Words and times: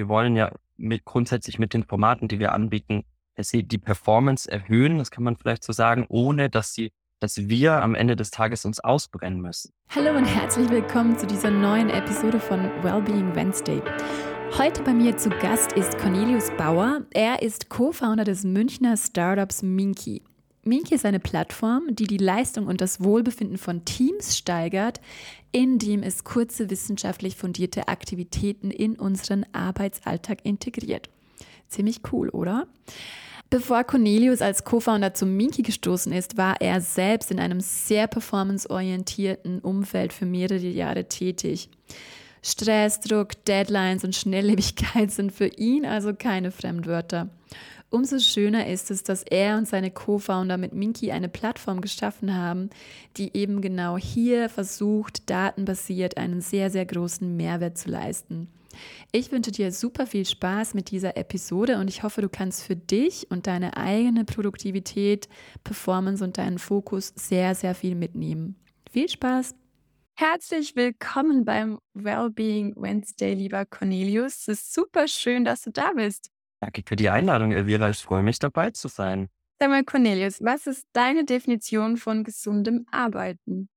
wir 0.00 0.08
wollen 0.08 0.34
ja 0.34 0.50
mit, 0.78 1.04
grundsätzlich 1.04 1.58
mit 1.58 1.74
den 1.74 1.84
Formaten, 1.84 2.26
die 2.26 2.38
wir 2.38 2.52
anbieten, 2.52 3.04
die 3.36 3.78
Performance 3.78 4.50
erhöhen, 4.50 4.96
das 4.96 5.10
kann 5.10 5.24
man 5.24 5.36
vielleicht 5.36 5.62
so 5.62 5.74
sagen, 5.74 6.06
ohne 6.08 6.48
dass 6.48 6.74
sie 6.74 6.90
dass 7.22 7.50
wir 7.50 7.82
am 7.82 7.94
Ende 7.94 8.16
des 8.16 8.30
Tages 8.30 8.64
uns 8.64 8.80
ausbrennen 8.80 9.42
müssen. 9.42 9.74
Hallo 9.94 10.16
und 10.16 10.24
herzlich 10.24 10.70
willkommen 10.70 11.18
zu 11.18 11.26
dieser 11.26 11.50
neuen 11.50 11.90
Episode 11.90 12.40
von 12.40 12.70
Wellbeing 12.82 13.34
Wednesday. 13.34 13.82
Heute 14.56 14.82
bei 14.82 14.94
mir 14.94 15.14
zu 15.18 15.28
Gast 15.28 15.72
ist 15.72 15.98
Cornelius 15.98 16.50
Bauer. 16.56 17.02
Er 17.10 17.42
ist 17.42 17.68
Co-Founder 17.68 18.24
des 18.24 18.44
Münchner 18.44 18.96
Startups 18.96 19.62
Minky. 19.62 20.22
Minky 20.62 20.94
ist 20.94 21.06
eine 21.06 21.20
Plattform, 21.20 21.94
die 21.94 22.06
die 22.06 22.18
Leistung 22.18 22.66
und 22.66 22.80
das 22.80 23.02
Wohlbefinden 23.02 23.56
von 23.56 23.84
Teams 23.84 24.36
steigert, 24.36 25.00
indem 25.52 26.02
es 26.02 26.24
kurze 26.24 26.68
wissenschaftlich 26.68 27.36
fundierte 27.36 27.88
Aktivitäten 27.88 28.70
in 28.70 28.96
unseren 28.96 29.46
Arbeitsalltag 29.52 30.44
integriert. 30.44 31.08
Ziemlich 31.68 32.00
cool, 32.12 32.28
oder? 32.28 32.66
Bevor 33.48 33.82
Cornelius 33.82 34.42
als 34.42 34.64
Co-Founder 34.64 35.14
zu 35.14 35.26
Minky 35.26 35.62
gestoßen 35.62 36.12
ist, 36.12 36.36
war 36.36 36.60
er 36.60 36.80
selbst 36.80 37.32
in 37.32 37.40
einem 37.40 37.60
sehr 37.60 38.06
performanceorientierten 38.06 39.60
Umfeld 39.60 40.12
für 40.12 40.26
mehrere 40.26 40.68
Jahre 40.68 41.08
tätig. 41.08 41.68
Stress, 42.42 43.00
Druck, 43.00 43.44
Deadlines 43.46 44.04
und 44.04 44.14
Schnelllebigkeit 44.14 45.10
sind 45.10 45.32
für 45.32 45.48
ihn 45.48 45.84
also 45.84 46.14
keine 46.14 46.52
Fremdwörter. 46.52 47.28
Umso 47.92 48.20
schöner 48.20 48.68
ist 48.68 48.92
es, 48.92 49.02
dass 49.02 49.24
er 49.24 49.58
und 49.58 49.66
seine 49.66 49.90
Co-Founder 49.90 50.56
mit 50.56 50.72
Minky 50.72 51.10
eine 51.10 51.28
Plattform 51.28 51.80
geschaffen 51.80 52.36
haben, 52.36 52.70
die 53.16 53.36
eben 53.36 53.60
genau 53.60 53.98
hier 53.98 54.48
versucht, 54.48 55.28
datenbasiert 55.28 56.16
einen 56.16 56.40
sehr, 56.40 56.70
sehr 56.70 56.86
großen 56.86 57.36
Mehrwert 57.36 57.76
zu 57.76 57.90
leisten. 57.90 58.48
Ich 59.10 59.32
wünsche 59.32 59.50
dir 59.50 59.72
super 59.72 60.06
viel 60.06 60.24
Spaß 60.24 60.74
mit 60.74 60.92
dieser 60.92 61.16
Episode 61.16 61.78
und 61.78 61.88
ich 61.88 62.04
hoffe, 62.04 62.22
du 62.22 62.28
kannst 62.28 62.62
für 62.62 62.76
dich 62.76 63.28
und 63.28 63.48
deine 63.48 63.76
eigene 63.76 64.24
Produktivität, 64.24 65.28
Performance 65.64 66.22
und 66.22 66.38
deinen 66.38 66.60
Fokus 66.60 67.12
sehr, 67.16 67.56
sehr 67.56 67.74
viel 67.74 67.96
mitnehmen. 67.96 68.54
Viel 68.88 69.08
Spaß! 69.08 69.56
Herzlich 70.14 70.76
willkommen 70.76 71.44
beim 71.44 71.80
Wellbeing 71.94 72.74
Wednesday, 72.76 73.34
lieber 73.34 73.64
Cornelius. 73.64 74.46
Es 74.46 74.60
ist 74.60 74.74
super 74.74 75.08
schön, 75.08 75.44
dass 75.44 75.62
du 75.62 75.70
da 75.70 75.92
bist. 75.94 76.30
Danke 76.60 76.82
für 76.86 76.96
die 76.96 77.08
Einladung, 77.08 77.52
Elvira. 77.52 77.88
Ich 77.90 77.98
freue 77.98 78.22
mich, 78.22 78.38
dabei 78.38 78.70
zu 78.70 78.88
sein. 78.88 79.28
Sag 79.58 79.70
mal, 79.70 79.84
Cornelius, 79.84 80.42
was 80.42 80.66
ist 80.66 80.86
deine 80.92 81.24
Definition 81.24 81.96
von 81.96 82.24
gesundem 82.24 82.86
Arbeiten? 82.90 83.68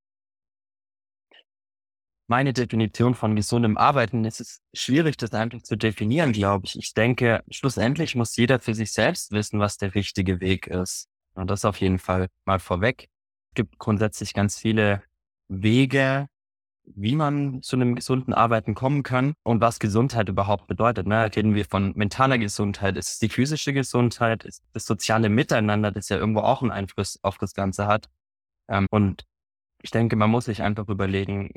Meine 2.27 2.53
Definition 2.53 3.15
von 3.15 3.35
gesundem 3.35 3.77
Arbeiten 3.77 4.23
es 4.23 4.39
ist 4.39 4.61
schwierig, 4.73 5.17
das 5.17 5.33
einfach 5.33 5.61
zu 5.61 5.75
definieren, 5.75 6.31
glaube 6.31 6.65
ich. 6.65 6.77
Ich 6.77 6.93
denke, 6.93 7.43
schlussendlich 7.49 8.15
muss 8.15 8.35
jeder 8.37 8.59
für 8.59 8.73
sich 8.73 8.93
selbst 8.93 9.31
wissen, 9.31 9.59
was 9.59 9.77
der 9.77 9.93
richtige 9.93 10.39
Weg 10.39 10.67
ist. 10.67 11.07
Und 11.35 11.49
das 11.49 11.65
auf 11.65 11.77
jeden 11.77 11.99
Fall 11.99 12.27
mal 12.45 12.59
vorweg. 12.59 13.09
Es 13.51 13.55
gibt 13.55 13.77
grundsätzlich 13.77 14.33
ganz 14.33 14.57
viele 14.57 15.03
Wege, 15.49 16.27
wie 16.85 17.15
man 17.15 17.61
zu 17.61 17.75
einem 17.75 17.95
gesunden 17.95 18.33
Arbeiten 18.33 18.75
kommen 18.75 19.03
kann 19.03 19.33
und 19.43 19.61
was 19.61 19.79
Gesundheit 19.79 20.29
überhaupt 20.29 20.67
bedeutet. 20.67 21.07
Ne? 21.07 21.29
Reden 21.35 21.55
wir 21.55 21.65
von 21.65 21.93
mentaler 21.95 22.37
Gesundheit, 22.37 22.97
ist 22.97 23.09
es 23.09 23.19
die 23.19 23.29
physische 23.29 23.73
Gesundheit, 23.73 24.43
ist 24.43 24.63
das 24.73 24.85
soziale 24.85 25.29
Miteinander, 25.29 25.91
das 25.91 26.09
ja 26.09 26.17
irgendwo 26.17 26.41
auch 26.41 26.61
einen 26.61 26.71
Einfluss 26.71 27.19
auf 27.21 27.37
das 27.37 27.53
Ganze 27.53 27.87
hat. 27.87 28.09
Ähm, 28.67 28.87
und 28.89 29.25
ich 29.81 29.91
denke, 29.91 30.15
man 30.15 30.29
muss 30.29 30.45
sich 30.45 30.61
einfach 30.61 30.87
überlegen, 30.87 31.51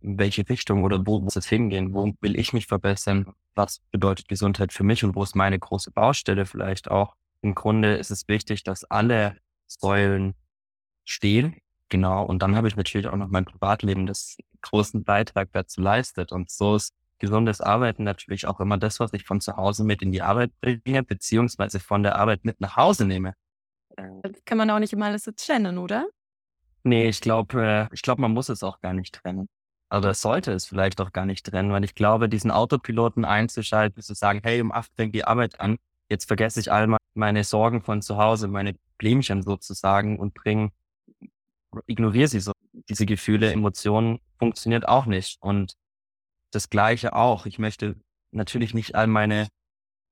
in 0.00 0.18
welche 0.18 0.48
Richtung 0.48 0.84
oder 0.84 1.06
wo 1.06 1.20
muss 1.20 1.36
es 1.36 1.46
hingehen, 1.46 1.94
wo 1.94 2.12
will 2.20 2.38
ich 2.38 2.52
mich 2.52 2.66
verbessern, 2.66 3.32
was 3.54 3.80
bedeutet 3.90 4.28
Gesundheit 4.28 4.72
für 4.72 4.84
mich 4.84 5.02
und 5.04 5.14
wo 5.14 5.22
ist 5.22 5.34
meine 5.34 5.58
große 5.58 5.90
Baustelle 5.90 6.46
vielleicht 6.46 6.90
auch. 6.90 7.14
Im 7.40 7.54
Grunde 7.54 7.96
ist 7.96 8.10
es 8.10 8.28
wichtig, 8.28 8.64
dass 8.64 8.84
alle 8.84 9.36
Säulen 9.66 10.34
stehen 11.04 11.56
Genau. 11.94 12.24
Und 12.24 12.42
dann 12.42 12.56
habe 12.56 12.66
ich 12.66 12.74
natürlich 12.74 13.06
auch 13.06 13.14
noch 13.14 13.28
mein 13.28 13.44
Privatleben, 13.44 14.04
das 14.04 14.36
großen 14.62 15.04
Beitrag 15.04 15.50
dazu 15.52 15.80
leistet. 15.80 16.32
Und 16.32 16.50
so 16.50 16.74
ist 16.74 16.92
gesundes 17.20 17.60
Arbeiten 17.60 18.02
natürlich 18.02 18.48
auch 18.48 18.58
immer 18.58 18.78
das, 18.78 18.98
was 18.98 19.12
ich 19.12 19.22
von 19.22 19.40
zu 19.40 19.56
Hause 19.56 19.84
mit 19.84 20.02
in 20.02 20.10
die 20.10 20.20
Arbeit 20.20 20.50
bringe, 20.60 21.04
beziehungsweise 21.04 21.78
von 21.78 22.02
der 22.02 22.16
Arbeit 22.16 22.44
mit 22.44 22.60
nach 22.60 22.76
Hause 22.76 23.04
nehme. 23.04 23.34
Das 23.94 24.32
kann 24.44 24.58
man 24.58 24.70
auch 24.70 24.80
nicht 24.80 24.92
immer 24.92 25.06
alles 25.06 25.22
so 25.22 25.30
trennen, 25.36 25.78
oder? 25.78 26.08
Nee, 26.82 27.08
ich 27.08 27.20
glaube, 27.20 27.64
äh, 27.64 27.94
ich 27.94 28.02
glaube, 28.02 28.22
man 28.22 28.32
muss 28.32 28.48
es 28.48 28.64
auch 28.64 28.80
gar 28.80 28.92
nicht 28.92 29.14
trennen. 29.14 29.46
Also 29.88 30.12
sollte 30.14 30.50
es 30.50 30.66
vielleicht 30.66 31.00
auch 31.00 31.12
gar 31.12 31.26
nicht 31.26 31.46
trennen, 31.46 31.70
weil 31.70 31.84
ich 31.84 31.94
glaube, 31.94 32.28
diesen 32.28 32.50
Autopiloten 32.50 33.24
einzuschalten, 33.24 34.02
zu 34.02 34.14
sagen, 34.14 34.40
hey, 34.42 34.60
um 34.60 34.72
acht 34.72 34.90
fängt 34.96 35.14
die 35.14 35.24
Arbeit 35.24 35.60
an, 35.60 35.76
jetzt 36.08 36.24
vergesse 36.24 36.58
ich 36.58 36.72
all 36.72 36.96
meine 37.14 37.44
Sorgen 37.44 37.82
von 37.82 38.02
zu 38.02 38.16
Hause, 38.16 38.48
meine 38.48 38.74
Problemchen 38.74 39.44
sozusagen 39.44 40.18
und 40.18 40.34
bringe 40.34 40.72
ignoriere 41.86 42.28
sie 42.28 42.40
so. 42.40 42.52
Diese 42.88 43.06
Gefühle, 43.06 43.52
Emotionen 43.52 44.20
funktioniert 44.38 44.88
auch 44.88 45.06
nicht. 45.06 45.38
Und 45.40 45.74
das 46.50 46.70
Gleiche 46.70 47.14
auch. 47.14 47.46
Ich 47.46 47.58
möchte 47.58 47.96
natürlich 48.30 48.74
nicht 48.74 48.94
all 48.94 49.06
meine 49.06 49.48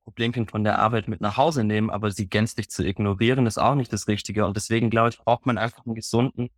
Problemchen 0.04 0.48
von 0.48 0.64
der 0.64 0.78
Arbeit 0.78 1.08
mit 1.08 1.20
nach 1.20 1.36
Hause 1.36 1.64
nehmen, 1.64 1.90
aber 1.90 2.10
sie 2.10 2.28
gänzlich 2.28 2.70
zu 2.70 2.84
ignorieren, 2.84 3.46
ist 3.46 3.58
auch 3.58 3.74
nicht 3.74 3.92
das 3.92 4.08
Richtige. 4.08 4.46
Und 4.46 4.56
deswegen 4.56 4.90
glaube 4.90 5.10
ich, 5.10 5.18
braucht 5.18 5.46
man 5.46 5.58
einfach 5.58 5.84
einen 5.86 5.94
gesunden, 5.94 6.50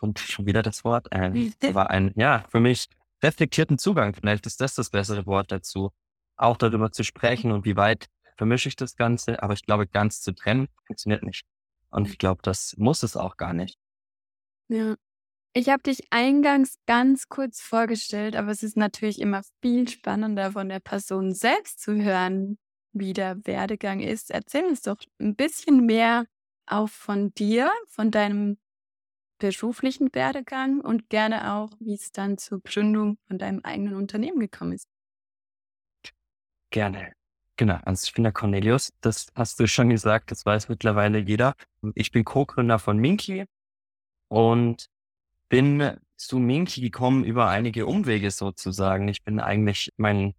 und 0.00 0.18
schon 0.18 0.46
wieder 0.46 0.62
das 0.62 0.84
Wort, 0.84 1.08
äh, 1.12 1.30
war 1.74 1.90
ein, 1.90 2.12
ja, 2.16 2.44
für 2.48 2.60
mich 2.60 2.88
reflektierten 3.22 3.78
Zugang. 3.78 4.14
Vielleicht 4.14 4.46
ist 4.46 4.60
das 4.60 4.74
das 4.74 4.90
bessere 4.90 5.26
Wort 5.26 5.52
dazu, 5.52 5.90
auch 6.36 6.56
darüber 6.56 6.90
zu 6.90 7.04
sprechen 7.04 7.52
und 7.52 7.64
wie 7.64 7.76
weit 7.76 8.06
vermische 8.36 8.68
ich 8.68 8.76
das 8.76 8.96
Ganze. 8.96 9.42
Aber 9.42 9.54
ich 9.54 9.64
glaube, 9.64 9.86
ganz 9.86 10.22
zu 10.22 10.32
trennen 10.32 10.68
funktioniert 10.86 11.22
nicht. 11.22 11.44
Und 11.90 12.08
ich 12.08 12.18
glaube, 12.18 12.40
das 12.42 12.74
muss 12.78 13.02
es 13.02 13.16
auch 13.16 13.36
gar 13.36 13.52
nicht. 13.52 13.78
Ja. 14.70 14.94
Ich 15.52 15.68
habe 15.68 15.82
dich 15.82 16.04
eingangs 16.10 16.76
ganz 16.86 17.28
kurz 17.28 17.60
vorgestellt, 17.60 18.36
aber 18.36 18.52
es 18.52 18.62
ist 18.62 18.76
natürlich 18.76 19.20
immer 19.20 19.42
viel 19.60 19.88
spannender 19.88 20.52
von 20.52 20.68
der 20.68 20.78
Person 20.78 21.34
selbst 21.34 21.80
zu 21.80 22.00
hören, 22.00 22.56
wie 22.92 23.12
der 23.12 23.44
Werdegang 23.46 23.98
ist. 23.98 24.30
Erzähl 24.30 24.64
uns 24.64 24.82
doch 24.82 24.98
ein 25.20 25.34
bisschen 25.34 25.86
mehr 25.86 26.26
auch 26.66 26.88
von 26.88 27.34
dir, 27.34 27.72
von 27.88 28.12
deinem 28.12 28.58
beruflichen 29.38 30.14
Werdegang 30.14 30.80
und 30.80 31.08
gerne 31.08 31.52
auch, 31.54 31.70
wie 31.80 31.94
es 31.94 32.12
dann 32.12 32.38
zur 32.38 32.60
Gründung 32.62 33.18
von 33.26 33.38
deinem 33.38 33.60
eigenen 33.64 33.94
Unternehmen 33.94 34.38
gekommen 34.38 34.72
ist. 34.72 34.86
Gerne. 36.70 37.12
Genau, 37.56 37.78
also 37.84 38.04
ich 38.06 38.14
bin 38.14 38.22
der 38.22 38.32
Cornelius, 38.32 38.92
das 39.00 39.26
hast 39.34 39.58
du 39.58 39.66
schon 39.66 39.90
gesagt, 39.90 40.30
das 40.30 40.46
weiß 40.46 40.68
mittlerweile 40.68 41.18
jeder. 41.18 41.54
Ich 41.94 42.12
bin 42.12 42.24
Co-Gründer 42.24 42.78
von 42.78 42.98
Minky, 42.98 43.46
und 44.30 44.86
bin 45.48 45.96
zu 46.16 46.38
Minky 46.38 46.80
gekommen 46.80 47.24
über 47.24 47.48
einige 47.48 47.86
Umwege 47.86 48.30
sozusagen. 48.30 49.08
Ich 49.08 49.24
bin 49.24 49.40
eigentlich 49.40 49.90
meinen 49.96 50.34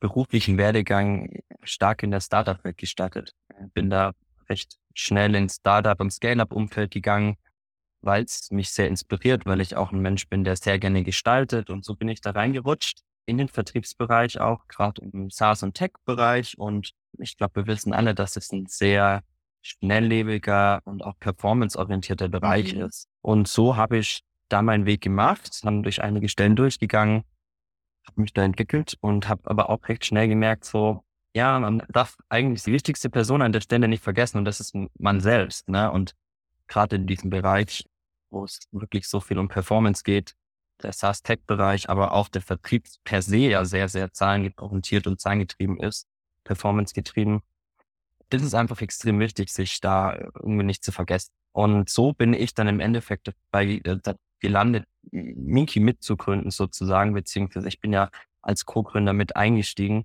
beruflichen 0.00 0.58
Werdegang 0.58 1.30
stark 1.62 2.02
in 2.02 2.10
der 2.10 2.20
Startup-Welt 2.20 2.76
gestartet. 2.76 3.32
Bin 3.72 3.88
da 3.88 4.12
recht 4.48 4.76
schnell 4.94 5.34
ins 5.34 5.56
Startup- 5.56 6.00
und 6.00 6.12
Scale-Up-Umfeld 6.12 6.90
gegangen, 6.90 7.36
weil 8.00 8.24
es 8.24 8.50
mich 8.50 8.70
sehr 8.70 8.88
inspiriert, 8.88 9.46
weil 9.46 9.60
ich 9.60 9.76
auch 9.76 9.92
ein 9.92 10.00
Mensch 10.00 10.28
bin, 10.28 10.42
der 10.42 10.56
sehr 10.56 10.78
gerne 10.78 11.04
gestaltet. 11.04 11.70
Und 11.70 11.84
so 11.84 11.94
bin 11.94 12.08
ich 12.08 12.20
da 12.20 12.32
reingerutscht 12.32 13.00
in 13.26 13.38
den 13.38 13.48
Vertriebsbereich, 13.48 14.40
auch 14.40 14.66
gerade 14.68 15.02
im 15.02 15.30
SaaS- 15.30 15.62
und 15.62 15.74
Tech-Bereich. 15.74 16.58
Und 16.58 16.90
ich 17.18 17.36
glaube, 17.36 17.62
wir 17.62 17.66
wissen 17.68 17.92
alle, 17.92 18.14
dass 18.14 18.36
es 18.36 18.50
ein 18.52 18.66
sehr 18.66 19.22
schnelllebiger 19.66 20.80
und 20.84 21.04
auch 21.04 21.18
performanceorientierter 21.18 22.28
Bereich 22.28 22.74
mhm. 22.74 22.82
ist. 22.82 23.08
Und 23.20 23.48
so 23.48 23.76
habe 23.76 23.98
ich 23.98 24.22
da 24.48 24.62
meinen 24.62 24.86
Weg 24.86 25.00
gemacht, 25.00 25.64
dann 25.64 25.82
durch 25.82 26.02
einige 26.02 26.28
Stellen 26.28 26.56
durchgegangen, 26.56 27.24
habe 28.06 28.20
mich 28.20 28.32
da 28.32 28.44
entwickelt 28.44 28.96
und 29.00 29.28
habe 29.28 29.42
aber 29.50 29.68
auch 29.70 29.88
recht 29.88 30.04
schnell 30.04 30.28
gemerkt, 30.28 30.64
so, 30.64 31.02
ja, 31.34 31.58
man 31.58 31.82
darf 31.88 32.16
eigentlich 32.28 32.62
die 32.62 32.72
wichtigste 32.72 33.10
Person 33.10 33.42
an 33.42 33.52
der 33.52 33.60
Stelle 33.60 33.88
nicht 33.88 34.02
vergessen 34.02 34.38
und 34.38 34.44
das 34.44 34.60
ist 34.60 34.74
man 34.98 35.20
selbst. 35.20 35.68
Ne? 35.68 35.90
Und 35.90 36.14
gerade 36.68 36.96
in 36.96 37.06
diesem 37.06 37.30
Bereich, 37.30 37.84
wo 38.30 38.44
es 38.44 38.60
wirklich 38.70 39.08
so 39.08 39.20
viel 39.20 39.38
um 39.38 39.48
Performance 39.48 40.02
geht, 40.02 40.34
der 40.82 40.92
SaaS-Tech-Bereich, 40.92 41.88
aber 41.88 42.12
auch 42.12 42.28
der 42.28 42.42
Vertrieb 42.42 42.86
per 43.04 43.22
se 43.22 43.38
ja 43.38 43.64
sehr, 43.64 43.88
sehr 43.88 44.12
zahlenorientiert 44.12 45.06
und 45.06 45.20
zahlengetrieben 45.20 45.80
ist, 45.80 46.06
performance-getrieben, 46.44 47.40
das 48.30 48.42
ist 48.42 48.54
einfach 48.54 48.80
extrem 48.80 49.20
wichtig, 49.20 49.52
sich 49.52 49.80
da 49.80 50.16
irgendwie 50.16 50.64
nicht 50.64 50.84
zu 50.84 50.92
vergessen. 50.92 51.32
Und 51.52 51.88
so 51.88 52.12
bin 52.12 52.34
ich 52.34 52.54
dann 52.54 52.68
im 52.68 52.80
Endeffekt 52.80 53.32
bei 53.50 53.80
äh, 53.84 53.98
gelandet, 54.40 54.84
Minky 55.10 55.80
mitzugründen 55.80 56.50
sozusagen, 56.50 57.14
beziehungsweise 57.14 57.68
ich 57.68 57.80
bin 57.80 57.92
ja 57.92 58.10
als 58.42 58.64
Co-Gründer 58.64 59.12
mit 59.12 59.36
eingestiegen 59.36 60.04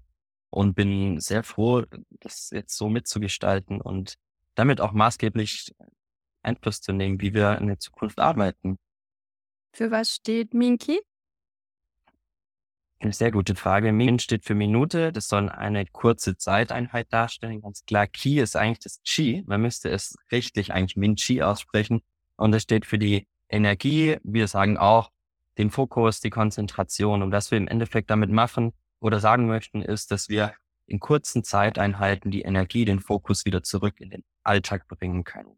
und 0.50 0.73
bin 0.73 1.19
sehr 1.19 1.44
froh, 1.44 1.83
das 2.19 2.50
jetzt 2.51 2.77
so 2.77 2.89
mitzugestalten 2.89 3.81
und 3.81 4.15
damit 4.56 4.81
auch 4.81 4.91
maßgeblich 4.91 5.74
Einfluss 6.44 6.81
zu 6.81 6.94
nehmen, 6.94 7.21
wie 7.21 7.33
wir 7.33 7.57
in 7.57 7.67
der 7.67 7.79
Zukunft 7.79 8.19
arbeiten. 8.19 8.77
Für 9.74 9.91
was 9.91 10.15
steht 10.15 10.53
Minky? 10.53 11.00
Eine 13.01 13.13
sehr 13.13 13.31
gute 13.31 13.56
Frage. 13.56 13.92
Min 13.94 14.19
steht 14.19 14.45
für 14.45 14.53
Minute. 14.53 15.12
Das 15.12 15.27
soll 15.27 15.50
eine 15.50 15.88
kurze 15.88 16.38
Zeiteinheit 16.38 17.12
darstellen. 17.12 17.59
Ganz 17.59 17.83
klar, 17.83 18.06
Ki 18.06 18.39
ist 18.39 18.56
eigentlich 18.56 18.77
das 18.77 19.01
Chi. 19.03 19.44
Man 19.48 19.59
müsste 19.59 19.89
es 19.89 20.15
richtig 20.31 20.71
eigentlich 20.71 20.98
Min 20.98 21.15
Chi 21.15 21.42
aussprechen. 21.42 22.03
Und 22.36 22.51
das 22.51 22.62
steht 22.62 22.86
für 22.86 23.00
die 23.00 23.27
Energie. 23.50 24.18
Wir 24.24 24.48
sagen 24.48 24.77
auch 24.77 25.09
den 25.57 25.71
Fokus, 25.71 26.19
die 26.19 26.30
Konzentration. 26.30 27.24
Und 27.24 27.31
was 27.31 27.50
wir 27.50 27.57
im 27.57 27.68
Endeffekt 27.68 28.12
damit 28.12 28.30
machen 28.30 28.71
oder 29.00 29.19
sagen 29.19 29.48
möchten, 29.48 29.81
ist, 29.81 30.12
dass 30.12 30.30
wir 30.30 30.53
in 30.86 31.00
kurzen 31.00 31.44
Zeiteinheiten 31.44 32.30
die 32.30 32.44
Energie, 32.44 32.86
den 32.86 33.00
Fokus 33.00 33.45
wieder 33.45 33.63
zurück 33.63 34.00
in 34.00 34.12
den 34.12 34.24
Alltag 34.44 34.88
bringen 34.88 35.24
können. 35.24 35.57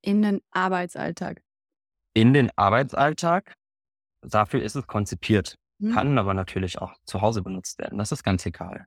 In 0.00 0.22
den 0.22 0.40
Arbeitsalltag. 0.50 1.42
In 2.12 2.32
den 2.32 2.50
Arbeitsalltag. 2.56 3.54
Dafür 4.22 4.62
ist 4.62 4.74
es 4.74 4.88
konzipiert. 4.88 5.58
Hm. 5.80 5.92
Kann 5.92 6.18
aber 6.18 6.34
natürlich 6.34 6.78
auch 6.78 6.92
zu 7.04 7.20
Hause 7.20 7.42
benutzt 7.42 7.78
werden. 7.78 7.98
Das 7.98 8.12
ist 8.12 8.22
ganz 8.22 8.44
egal. 8.46 8.86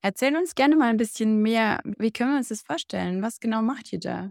Erzähl 0.00 0.36
uns 0.36 0.54
gerne 0.54 0.76
mal 0.76 0.88
ein 0.88 0.96
bisschen 0.96 1.42
mehr. 1.42 1.80
Wie 1.98 2.12
können 2.12 2.30
wir 2.32 2.38
uns 2.38 2.48
das 2.48 2.62
vorstellen? 2.62 3.22
Was 3.22 3.40
genau 3.40 3.62
macht 3.62 3.92
ihr 3.92 4.00
da? 4.00 4.30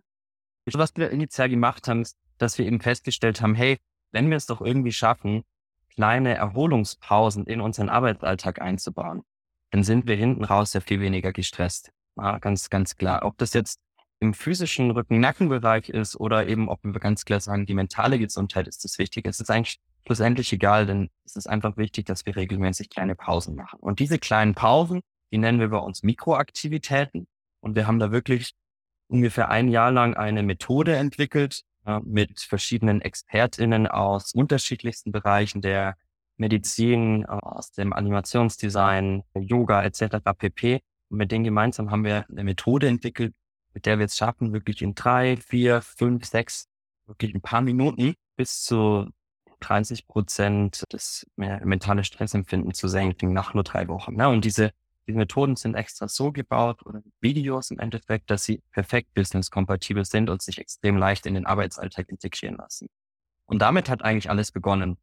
Was 0.73 0.95
wir 0.95 1.11
initial 1.11 1.49
gemacht 1.49 1.87
haben, 1.87 2.01
ist, 2.01 2.17
dass 2.37 2.57
wir 2.57 2.65
eben 2.65 2.79
festgestellt 2.79 3.41
haben, 3.41 3.55
hey, 3.55 3.77
wenn 4.11 4.29
wir 4.29 4.37
es 4.37 4.45
doch 4.45 4.61
irgendwie 4.61 4.91
schaffen, 4.91 5.43
kleine 5.93 6.35
Erholungspausen 6.35 7.45
in 7.45 7.61
unseren 7.61 7.89
Arbeitsalltag 7.89 8.61
einzubauen, 8.61 9.23
dann 9.71 9.83
sind 9.83 10.07
wir 10.07 10.15
hinten 10.15 10.43
raus 10.43 10.73
ja 10.73 10.81
viel 10.81 10.99
weniger 10.99 11.33
gestresst. 11.33 11.91
Ja, 12.15 12.39
ganz, 12.39 12.69
ganz 12.69 12.95
klar. 12.95 13.23
Ob 13.25 13.37
das 13.37 13.53
jetzt 13.53 13.79
im 14.19 14.33
physischen 14.33 14.91
Rücken-Nackenbereich 14.91 15.89
ist 15.89 16.15
oder 16.15 16.47
eben, 16.47 16.69
ob 16.69 16.79
wir 16.83 16.99
ganz 16.99 17.25
klar 17.25 17.39
sagen, 17.39 17.65
die 17.65 17.73
mentale 17.73 18.17
Gesundheit 18.17 18.67
ist 18.67 18.83
das 18.83 18.97
Wichtige. 18.97 19.29
Es 19.29 19.39
ist 19.39 19.51
eigentlich 19.51 19.79
schlussendlich 20.07 20.53
egal, 20.53 20.85
denn 20.85 21.09
es 21.25 21.35
ist 21.35 21.47
einfach 21.47 21.75
wichtig, 21.75 22.05
dass 22.05 22.25
wir 22.25 22.35
regelmäßig 22.35 22.89
kleine 22.89 23.13
Pausen 23.13 23.55
machen. 23.55 23.77
Und 23.79 23.99
diese 23.99 24.17
kleinen 24.17 24.55
Pausen, 24.55 25.01
die 25.31 25.37
nennen 25.37 25.59
wir 25.59 25.67
bei 25.67 25.77
uns 25.79 26.01
Mikroaktivitäten. 26.01 27.27
Und 27.59 27.75
wir 27.75 27.87
haben 27.87 27.99
da 27.99 28.09
wirklich 28.11 28.53
ungefähr 29.07 29.49
ein 29.49 29.67
Jahr 29.67 29.91
lang 29.91 30.15
eine 30.15 30.43
Methode 30.43 30.95
entwickelt 30.95 31.63
äh, 31.85 31.99
mit 32.05 32.39
verschiedenen 32.39 33.01
ExpertInnen 33.01 33.87
aus 33.87 34.33
unterschiedlichsten 34.33 35.11
Bereichen 35.11 35.61
der 35.61 35.97
Medizin, 36.37 37.25
aus 37.25 37.71
dem 37.71 37.91
Animationsdesign, 37.91 39.23
Yoga 39.33 39.83
etc. 39.83 40.17
pp. 40.37 40.79
Und 41.09 41.17
mit 41.17 41.31
denen 41.33 41.43
gemeinsam 41.43 41.91
haben 41.91 42.05
wir 42.05 42.25
eine 42.29 42.45
Methode 42.45 42.87
entwickelt, 42.87 43.33
mit 43.73 43.85
der 43.85 43.99
wir 43.99 44.05
es 44.05 44.15
schaffen, 44.15 44.53
wirklich 44.53 44.81
in 44.81 44.95
drei, 44.95 45.35
vier, 45.35 45.81
fünf, 45.81 46.23
sechs, 46.25 46.69
wirklich 47.07 47.33
ein 47.35 47.41
paar 47.41 47.61
Minuten 47.61 48.13
bis 48.37 48.63
zu 48.63 49.09
30 49.59 50.07
Prozent 50.07 50.83
des 50.91 51.25
mentale 51.35 52.03
Stressempfinden 52.03 52.73
zu 52.73 52.87
senken 52.87 53.33
nach 53.33 53.53
nur 53.53 53.63
drei 53.63 53.87
Wochen. 53.87 54.17
Ja, 54.19 54.27
und 54.27 54.45
diese, 54.45 54.71
diese 55.07 55.17
Methoden 55.17 55.55
sind 55.55 55.75
extra 55.75 56.07
so 56.07 56.31
gebaut 56.31 56.85
oder 56.85 57.01
Videos 57.21 57.71
im 57.71 57.79
Endeffekt, 57.79 58.29
dass 58.29 58.43
sie 58.43 58.61
perfekt 58.71 59.13
businesskompatibel 59.13 60.05
sind 60.05 60.29
und 60.29 60.41
sich 60.41 60.57
extrem 60.59 60.97
leicht 60.97 61.25
in 61.25 61.33
den 61.33 61.45
Arbeitsalltag 61.45 62.09
integrieren 62.09 62.57
lassen. 62.57 62.87
Und 63.45 63.59
damit 63.59 63.89
hat 63.89 64.03
eigentlich 64.03 64.29
alles 64.29 64.51
begonnen. 64.51 64.97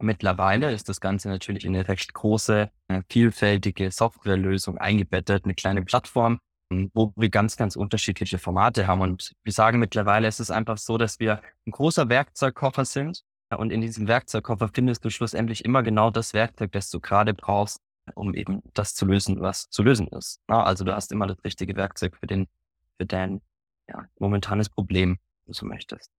Mittlerweile 0.00 0.72
ist 0.72 0.88
das 0.88 1.00
Ganze 1.00 1.28
natürlich 1.28 1.64
in 1.64 1.74
eine 1.74 1.88
recht 1.88 2.14
große, 2.14 2.70
äh, 2.88 3.02
vielfältige 3.08 3.90
Softwarelösung 3.90 4.78
eingebettet, 4.78 5.44
eine 5.44 5.54
kleine 5.54 5.82
Plattform, 5.82 6.38
wo 6.92 7.12
wir 7.16 7.30
ganz, 7.30 7.56
ganz 7.56 7.74
unterschiedliche 7.76 8.38
Formate 8.38 8.86
haben. 8.86 9.00
Und 9.00 9.32
wir 9.42 9.52
sagen 9.52 9.78
mittlerweile, 9.78 10.28
es 10.28 10.38
ist 10.38 10.50
einfach 10.50 10.78
so, 10.78 10.98
dass 10.98 11.18
wir 11.18 11.40
ein 11.66 11.72
großer 11.72 12.08
Werkzeugkoffer 12.08 12.84
sind. 12.84 13.22
Und 13.56 13.70
in 13.70 13.80
diesem 13.80 14.08
Werkzeugkoffer 14.08 14.68
findest 14.68 15.04
du 15.04 15.10
schlussendlich 15.10 15.64
immer 15.64 15.82
genau 15.82 16.10
das 16.10 16.34
Werkzeug, 16.34 16.72
das 16.72 16.90
du 16.90 17.00
gerade 17.00 17.32
brauchst, 17.32 17.80
um 18.14 18.34
eben 18.34 18.62
das 18.74 18.94
zu 18.94 19.06
lösen, 19.06 19.40
was 19.40 19.70
zu 19.70 19.82
lösen 19.82 20.08
ist. 20.08 20.40
Also 20.46 20.84
du 20.84 20.94
hast 20.94 21.12
immer 21.12 21.26
das 21.26 21.42
richtige 21.44 21.76
Werkzeug 21.76 22.16
für 22.16 22.26
den, 22.26 22.46
für 22.98 23.06
dein 23.06 23.40
ja, 23.88 24.04
momentanes 24.18 24.68
Problem, 24.68 25.18
wenn 25.46 25.54
du 25.54 25.66
möchtest. 25.66 26.10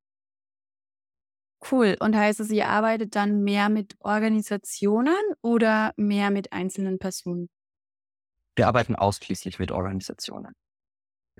Cool. 1.71 1.97
Und 1.99 2.15
heißt 2.15 2.39
es, 2.39 2.49
ihr 2.51 2.67
arbeitet 2.67 3.15
dann 3.15 3.43
mehr 3.43 3.69
mit 3.69 3.95
Organisationen 3.99 5.13
oder 5.41 5.93
mehr 5.97 6.31
mit 6.31 6.53
einzelnen 6.53 6.99
Personen? 6.99 7.49
Wir 8.55 8.67
arbeiten 8.67 8.95
ausschließlich 8.95 9.59
mit 9.59 9.71
Organisationen. 9.71 10.53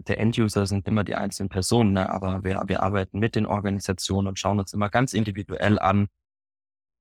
Der 0.08 0.20
Enduser 0.20 0.66
sind 0.66 0.88
immer 0.88 1.04
die 1.04 1.16
einzelnen 1.16 1.50
Personen, 1.50 1.94
ne? 1.94 2.10
aber 2.10 2.44
wir, 2.44 2.64
wir 2.68 2.84
arbeiten 2.84 3.20
mit 3.20 3.36
den 3.36 3.46
Organisationen 3.46 4.28
und 4.28 4.40
schauen 4.40 4.60
uns 4.60 4.74
immer 4.74 4.90
ganz 4.90 5.14
individuell 5.14 5.80
an, 5.80 6.08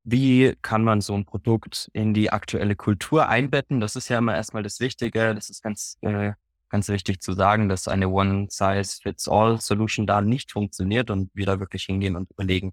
wie 0.05 0.56
kann 0.62 0.85
man 0.85 1.00
so 1.00 1.15
ein 1.15 1.27
Produkt 1.27 1.91
in 1.93 2.15
die 2.15 2.31
aktuelle 2.31 2.77
Kultur 2.77 3.29
einbetten. 3.29 3.81
Das 3.81 3.95
ist 3.95 4.09
ja 4.09 4.19
immer 4.19 4.35
erstmal 4.35 4.62
das 4.62 4.81
Wichtige. 4.81 5.35
Das 5.35 5.50
ist 5.50 5.62
ganz, 5.62 5.99
äh, 6.00 6.33
ganz 6.71 6.89
wichtig 6.89 7.21
zu 7.21 7.35
sagen, 7.35 7.69
dass 7.69 7.89
eine 7.89 8.09
One-Size-Fits-All-Solution 8.09 10.06
da 10.06 10.23
nicht 10.23 10.53
funktioniert 10.53 11.11
und 11.11 11.31
wir 11.35 11.47
da 11.47 11.61
wirklich 11.61 11.85
hingehen 11.85 12.17
und 12.17 12.31
überlegen, 12.31 12.73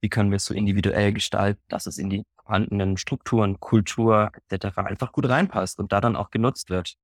wie 0.00 0.08
können 0.08 0.30
wir 0.30 0.36
es 0.36 0.46
so 0.46 0.54
individuell 0.54 1.12
gestalten, 1.12 1.62
dass 1.68 1.86
es 1.86 1.98
in 1.98 2.10
die 2.10 2.24
vorhandenen 2.42 2.96
Strukturen, 2.96 3.60
Kultur 3.60 4.32
etc. 4.48 4.78
einfach 4.78 5.12
gut 5.12 5.28
reinpasst 5.28 5.78
und 5.78 5.92
da 5.92 6.00
dann 6.00 6.16
auch 6.16 6.30
genutzt 6.30 6.70
wird. 6.70 6.96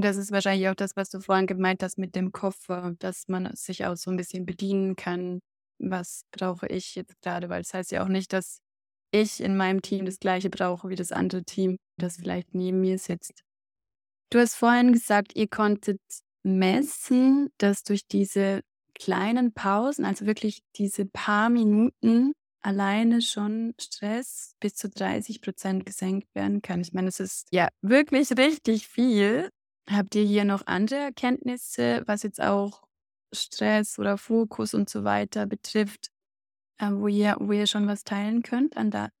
Das 0.00 0.16
ist 0.16 0.30
wahrscheinlich 0.30 0.68
auch 0.68 0.76
das, 0.76 0.94
was 0.94 1.10
du 1.10 1.20
vorhin 1.20 1.48
gemeint 1.48 1.82
hast 1.82 1.98
mit 1.98 2.14
dem 2.14 2.30
Koffer, 2.30 2.94
dass 3.00 3.26
man 3.26 3.50
sich 3.56 3.84
auch 3.84 3.96
so 3.96 4.12
ein 4.12 4.16
bisschen 4.16 4.46
bedienen 4.46 4.94
kann. 4.94 5.40
Was 5.80 6.22
brauche 6.30 6.68
ich 6.68 6.94
jetzt 6.94 7.20
gerade? 7.20 7.48
Weil 7.48 7.62
das 7.62 7.74
heißt 7.74 7.90
ja 7.90 8.04
auch 8.04 8.08
nicht, 8.08 8.32
dass 8.32 8.60
ich 9.10 9.40
in 9.40 9.56
meinem 9.56 9.82
Team 9.82 10.06
das 10.06 10.20
gleiche 10.20 10.50
brauche 10.50 10.88
wie 10.88 10.94
das 10.94 11.10
andere 11.10 11.42
Team, 11.42 11.78
das 11.98 12.18
vielleicht 12.18 12.54
neben 12.54 12.80
mir 12.80 12.98
sitzt. 12.98 13.42
Du 14.30 14.38
hast 14.38 14.54
vorhin 14.54 14.92
gesagt, 14.92 15.34
ihr 15.34 15.48
konntet 15.48 16.00
messen, 16.44 17.48
dass 17.58 17.82
durch 17.82 18.06
diese 18.06 18.60
kleinen 18.94 19.52
Pausen, 19.52 20.04
also 20.04 20.26
wirklich 20.26 20.60
diese 20.76 21.06
paar 21.06 21.48
Minuten, 21.50 22.34
alleine 22.60 23.20
schon 23.20 23.74
Stress 23.80 24.54
bis 24.60 24.74
zu 24.74 24.88
30 24.90 25.40
Prozent 25.40 25.86
gesenkt 25.86 26.28
werden 26.34 26.62
kann. 26.62 26.80
Ich 26.80 26.92
meine, 26.92 27.08
es 27.08 27.18
ist 27.18 27.48
ja 27.50 27.68
wirklich 27.82 28.30
richtig 28.36 28.86
viel. 28.86 29.50
Habt 29.90 30.14
ihr 30.14 30.24
hier 30.24 30.44
noch 30.44 30.66
andere 30.66 31.00
Erkenntnisse, 31.00 32.02
was 32.06 32.22
jetzt 32.22 32.40
auch 32.42 32.82
Stress 33.32 33.98
oder 33.98 34.18
Fokus 34.18 34.74
und 34.74 34.88
so 34.88 35.04
weiter 35.04 35.46
betrifft, 35.46 36.10
äh, 36.78 36.90
wo 36.90 37.08
ihr, 37.08 37.36
wo 37.40 37.52
ihr 37.52 37.66
schon 37.66 37.86
was 37.86 38.04
teilen 38.04 38.42
könnt 38.42 38.76
an 38.76 38.90
Daten? 38.90 39.14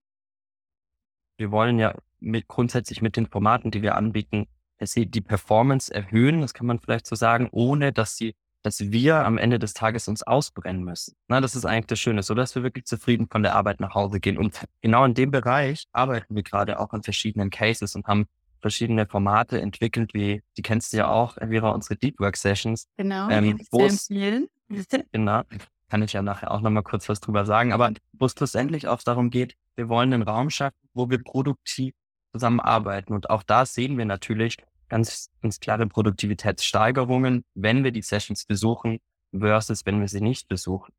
Wir 1.38 1.50
wollen 1.50 1.78
ja 1.78 1.94
mit, 2.20 2.48
grundsätzlich 2.48 3.00
mit 3.00 3.16
den 3.16 3.26
Formaten, 3.26 3.70
die 3.70 3.82
wir 3.82 3.94
anbieten, 3.94 4.46
die 4.80 5.20
Performance 5.20 5.92
erhöhen, 5.92 6.40
das 6.40 6.54
kann 6.54 6.66
man 6.66 6.78
vielleicht 6.78 7.06
so 7.06 7.16
sagen, 7.16 7.48
ohne 7.50 7.92
dass 7.92 8.16
sie 8.16 8.34
dass 8.62 8.80
wir 8.90 9.24
am 9.24 9.38
Ende 9.38 9.58
des 9.58 9.72
Tages 9.72 10.08
uns 10.08 10.22
ausbrennen 10.22 10.82
müssen. 10.82 11.14
Na, 11.28 11.40
das 11.40 11.54
ist 11.54 11.64
eigentlich 11.64 11.86
das 11.86 12.00
Schöne, 12.00 12.22
so 12.22 12.34
dass 12.34 12.54
wir 12.54 12.62
wirklich 12.62 12.86
zufrieden 12.86 13.28
von 13.30 13.42
der 13.42 13.54
Arbeit 13.54 13.80
nach 13.80 13.94
Hause 13.94 14.20
gehen. 14.20 14.36
Und 14.36 14.66
genau 14.80 15.04
in 15.04 15.14
dem 15.14 15.30
Bereich 15.30 15.84
arbeiten 15.92 16.34
wir 16.34 16.42
gerade 16.42 16.80
auch 16.80 16.92
an 16.92 17.02
verschiedenen 17.02 17.50
Cases 17.50 17.94
und 17.94 18.06
haben 18.06 18.26
verschiedene 18.60 19.06
Formate 19.06 19.60
entwickelt, 19.60 20.14
wie, 20.14 20.42
die 20.56 20.62
kennst 20.62 20.92
du 20.92 20.98
ja 20.98 21.08
auch, 21.08 21.36
Elvira, 21.36 21.70
unsere 21.70 21.96
Deep 21.96 22.18
Work 22.20 22.36
Sessions. 22.36 22.88
Genau, 22.96 23.28
ähm, 23.28 23.60
wo 23.70 23.84
es, 23.84 24.08
genau, 25.12 25.42
kann 25.88 26.02
ich 26.02 26.12
ja 26.12 26.22
nachher 26.22 26.50
auch 26.50 26.60
nochmal 26.60 26.82
kurz 26.82 27.08
was 27.08 27.20
drüber 27.20 27.46
sagen, 27.46 27.72
aber 27.72 27.92
wo 28.12 28.26
es 28.26 28.32
schlussendlich 28.32 28.88
auch 28.88 29.02
darum 29.02 29.30
geht, 29.30 29.54
wir 29.76 29.88
wollen 29.88 30.12
einen 30.12 30.22
Raum 30.22 30.50
schaffen, 30.50 30.76
wo 30.92 31.08
wir 31.08 31.22
produktiv 31.22 31.94
zusammenarbeiten. 32.32 33.14
Und 33.14 33.30
auch 33.30 33.42
da 33.42 33.64
sehen 33.64 33.96
wir 33.96 34.04
natürlich, 34.04 34.56
ganz, 34.88 35.30
ganz 35.42 35.60
klare 35.60 35.86
Produktivitätssteigerungen, 35.86 37.44
wenn 37.54 37.84
wir 37.84 37.92
die 37.92 38.02
Sessions 38.02 38.44
besuchen, 38.44 38.98
versus 39.36 39.84
wenn 39.86 40.00
wir 40.00 40.08
sie 40.08 40.20
nicht 40.20 40.48
besuchen. 40.48 40.92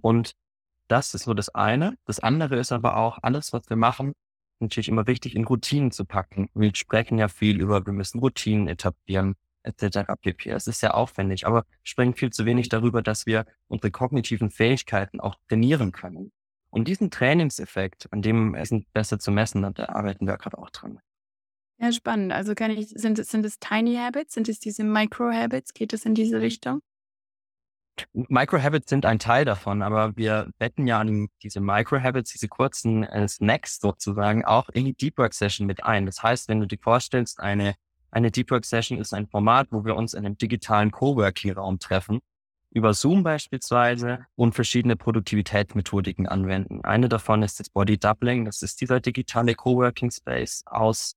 Und 0.00 0.34
das 0.88 1.14
ist 1.14 1.24
so 1.24 1.34
das 1.34 1.48
eine. 1.48 1.96
Das 2.04 2.20
andere 2.20 2.56
ist 2.58 2.72
aber 2.72 2.96
auch 2.96 3.18
alles, 3.22 3.52
was 3.52 3.62
wir 3.68 3.76
machen, 3.76 4.12
natürlich 4.62 4.88
immer 4.88 5.06
wichtig, 5.06 5.36
in 5.36 5.44
Routinen 5.44 5.90
zu 5.90 6.04
packen. 6.04 6.48
Wir 6.54 6.74
sprechen 6.74 7.18
ja 7.18 7.28
viel 7.28 7.60
über, 7.60 7.84
wir 7.84 7.92
müssen 7.92 8.20
Routinen 8.20 8.68
etablieren, 8.68 9.34
etc. 9.62 10.14
pp. 10.20 10.50
Es 10.50 10.66
ist 10.66 10.80
sehr 10.80 10.96
aufwendig, 10.96 11.46
aber 11.46 11.64
sprechen 11.82 12.14
viel 12.14 12.30
zu 12.30 12.44
wenig 12.44 12.68
darüber, 12.68 13.02
dass 13.02 13.26
wir 13.26 13.46
unsere 13.68 13.90
kognitiven 13.90 14.50
Fähigkeiten 14.50 15.20
auch 15.20 15.36
trainieren 15.48 15.92
können. 15.92 16.32
Und 16.70 16.88
diesen 16.88 17.10
Trainingseffekt, 17.10 18.10
an 18.12 18.22
dem 18.22 18.54
es 18.54 18.72
besser 18.92 19.18
zu 19.18 19.30
messen, 19.30 19.62
da 19.74 19.86
arbeiten 19.86 20.26
wir 20.26 20.38
gerade 20.38 20.56
auch 20.56 20.70
dran. 20.70 21.00
Ja, 21.78 21.92
spannend. 21.92 22.32
Also 22.32 22.52
ich, 22.52 22.88
sind 22.88 23.18
es, 23.18 23.28
sind 23.28 23.44
es 23.44 23.58
Tiny 23.58 23.96
Habits? 23.96 24.34
Sind 24.34 24.48
es 24.48 24.58
diese 24.58 24.84
Micro 24.84 25.30
Habits? 25.32 25.74
Geht 25.74 25.92
es 25.92 26.06
in 26.06 26.14
diese 26.14 26.40
Richtung? 26.40 26.80
Micro 28.12 28.60
Habits 28.60 28.88
sind 28.90 29.04
ein 29.04 29.18
Teil 29.18 29.44
davon, 29.44 29.82
aber 29.82 30.16
wir 30.16 30.50
betten 30.58 30.86
ja 30.86 31.00
an 31.00 31.28
diese 31.42 31.60
Micro 31.60 32.00
Habits, 32.00 32.32
diese 32.32 32.48
kurzen 32.48 33.04
äh, 33.04 33.28
Snacks 33.28 33.80
sozusagen, 33.80 34.44
auch 34.44 34.68
in 34.70 34.86
die 34.86 34.94
Deep 34.94 35.18
Work 35.18 35.34
Session 35.34 35.66
mit 35.66 35.84
ein. 35.84 36.06
Das 36.06 36.22
heißt, 36.22 36.48
wenn 36.48 36.60
du 36.60 36.66
dir 36.66 36.78
vorstellst, 36.78 37.40
eine, 37.40 37.74
eine 38.10 38.30
Deep 38.30 38.50
Work 38.50 38.64
Session 38.64 38.98
ist 38.98 39.12
ein 39.12 39.28
Format, 39.28 39.68
wo 39.70 39.84
wir 39.84 39.94
uns 39.96 40.14
in 40.14 40.24
einem 40.24 40.38
digitalen 40.38 40.90
Coworking 40.90 41.52
Raum 41.52 41.78
treffen 41.78 42.20
über 42.74 42.94
Zoom 42.94 43.22
beispielsweise 43.22 44.26
und 44.34 44.54
verschiedene 44.54 44.96
Produktivitätsmethodiken 44.96 46.26
anwenden. 46.26 46.82
Eine 46.84 47.08
davon 47.08 47.42
ist 47.42 47.60
das 47.60 47.68
Body 47.68 47.98
Doubling. 47.98 48.46
Das 48.46 48.62
ist 48.62 48.80
dieser 48.80 49.00
digitale 49.00 49.54
Coworking 49.54 50.10
Space 50.10 50.62
aus, 50.66 51.14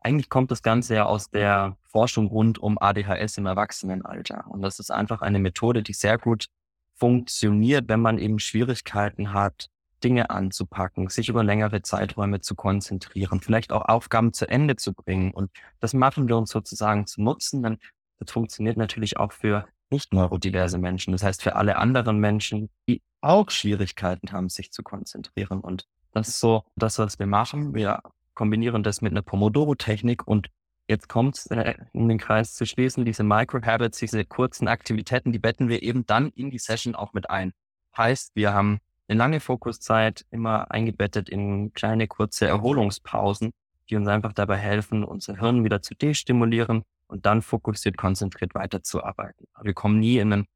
eigentlich 0.00 0.28
kommt 0.28 0.50
das 0.50 0.62
Ganze 0.62 0.96
ja 0.96 1.06
aus 1.06 1.30
der 1.30 1.76
Forschung 1.90 2.28
rund 2.28 2.58
um 2.58 2.78
ADHS 2.78 3.38
im 3.38 3.46
Erwachsenenalter. 3.46 4.44
Und 4.48 4.62
das 4.62 4.78
ist 4.78 4.90
einfach 4.90 5.22
eine 5.22 5.38
Methode, 5.38 5.82
die 5.82 5.92
sehr 5.92 6.18
gut 6.18 6.46
funktioniert, 6.94 7.88
wenn 7.88 8.00
man 8.00 8.18
eben 8.18 8.38
Schwierigkeiten 8.38 9.32
hat, 9.32 9.68
Dinge 10.02 10.30
anzupacken, 10.30 11.08
sich 11.08 11.28
über 11.28 11.44
längere 11.44 11.82
Zeiträume 11.82 12.40
zu 12.40 12.54
konzentrieren, 12.54 13.40
vielleicht 13.40 13.72
auch 13.72 13.86
Aufgaben 13.86 14.32
zu 14.32 14.48
Ende 14.48 14.76
zu 14.76 14.94
bringen. 14.94 15.32
Und 15.32 15.50
das 15.80 15.92
machen 15.92 16.28
wir 16.28 16.36
uns 16.36 16.50
sozusagen 16.50 17.06
zu 17.06 17.22
nutzen. 17.22 17.62
Dann 17.62 17.78
das 18.18 18.30
funktioniert 18.30 18.76
natürlich 18.76 19.16
auch 19.16 19.32
für 19.32 19.66
nicht 19.90 20.12
neurodiverse 20.12 20.78
Menschen. 20.78 21.12
Das 21.12 21.22
heißt 21.22 21.42
für 21.42 21.56
alle 21.56 21.76
anderen 21.76 22.18
Menschen, 22.18 22.70
die 22.88 23.02
auch 23.20 23.50
Schwierigkeiten 23.50 24.32
haben, 24.32 24.48
sich 24.48 24.72
zu 24.72 24.82
konzentrieren. 24.82 25.60
Und 25.60 25.86
das 26.12 26.28
ist 26.28 26.40
so 26.40 26.64
das, 26.76 26.98
was 26.98 27.18
wir 27.18 27.26
machen. 27.26 27.74
Wir 27.74 28.02
kombinieren 28.34 28.82
das 28.82 29.00
mit 29.00 29.12
einer 29.12 29.22
Pomodoro-Technik 29.22 30.26
und 30.26 30.48
jetzt 30.90 31.08
kommt 31.08 31.38
es, 31.38 31.46
äh, 31.46 31.74
um 31.92 32.08
den 32.08 32.18
Kreis 32.18 32.54
zu 32.54 32.66
schließen, 32.66 33.04
diese 33.04 33.22
Micro-Habits, 33.22 33.98
diese 33.98 34.24
kurzen 34.24 34.68
Aktivitäten, 34.68 35.32
die 35.32 35.38
betten 35.38 35.68
wir 35.68 35.82
eben 35.82 36.04
dann 36.04 36.30
in 36.30 36.50
die 36.50 36.58
Session 36.58 36.94
auch 36.94 37.12
mit 37.12 37.30
ein. 37.30 37.52
Heißt, 37.96 38.32
wir 38.34 38.52
haben 38.52 38.80
eine 39.08 39.18
lange 39.18 39.40
Fokuszeit 39.40 40.26
immer 40.30 40.70
eingebettet 40.70 41.28
in 41.28 41.72
kleine, 41.72 42.08
kurze 42.08 42.46
Erholungspausen, 42.46 43.52
die 43.88 43.96
uns 43.96 44.08
einfach 44.08 44.32
dabei 44.32 44.56
helfen, 44.56 45.04
unser 45.04 45.38
Hirn 45.38 45.64
wieder 45.64 45.80
zu 45.80 45.94
destimulieren 45.94 46.82
und 47.06 47.24
dann 47.24 47.40
fokussiert, 47.40 47.96
konzentriert 47.96 48.54
weiterzuarbeiten. 48.54 49.46
Aber 49.54 49.66
wir 49.66 49.74
kommen 49.74 49.98
nie 49.98 50.18
in 50.18 50.32
ein, 50.32 50.46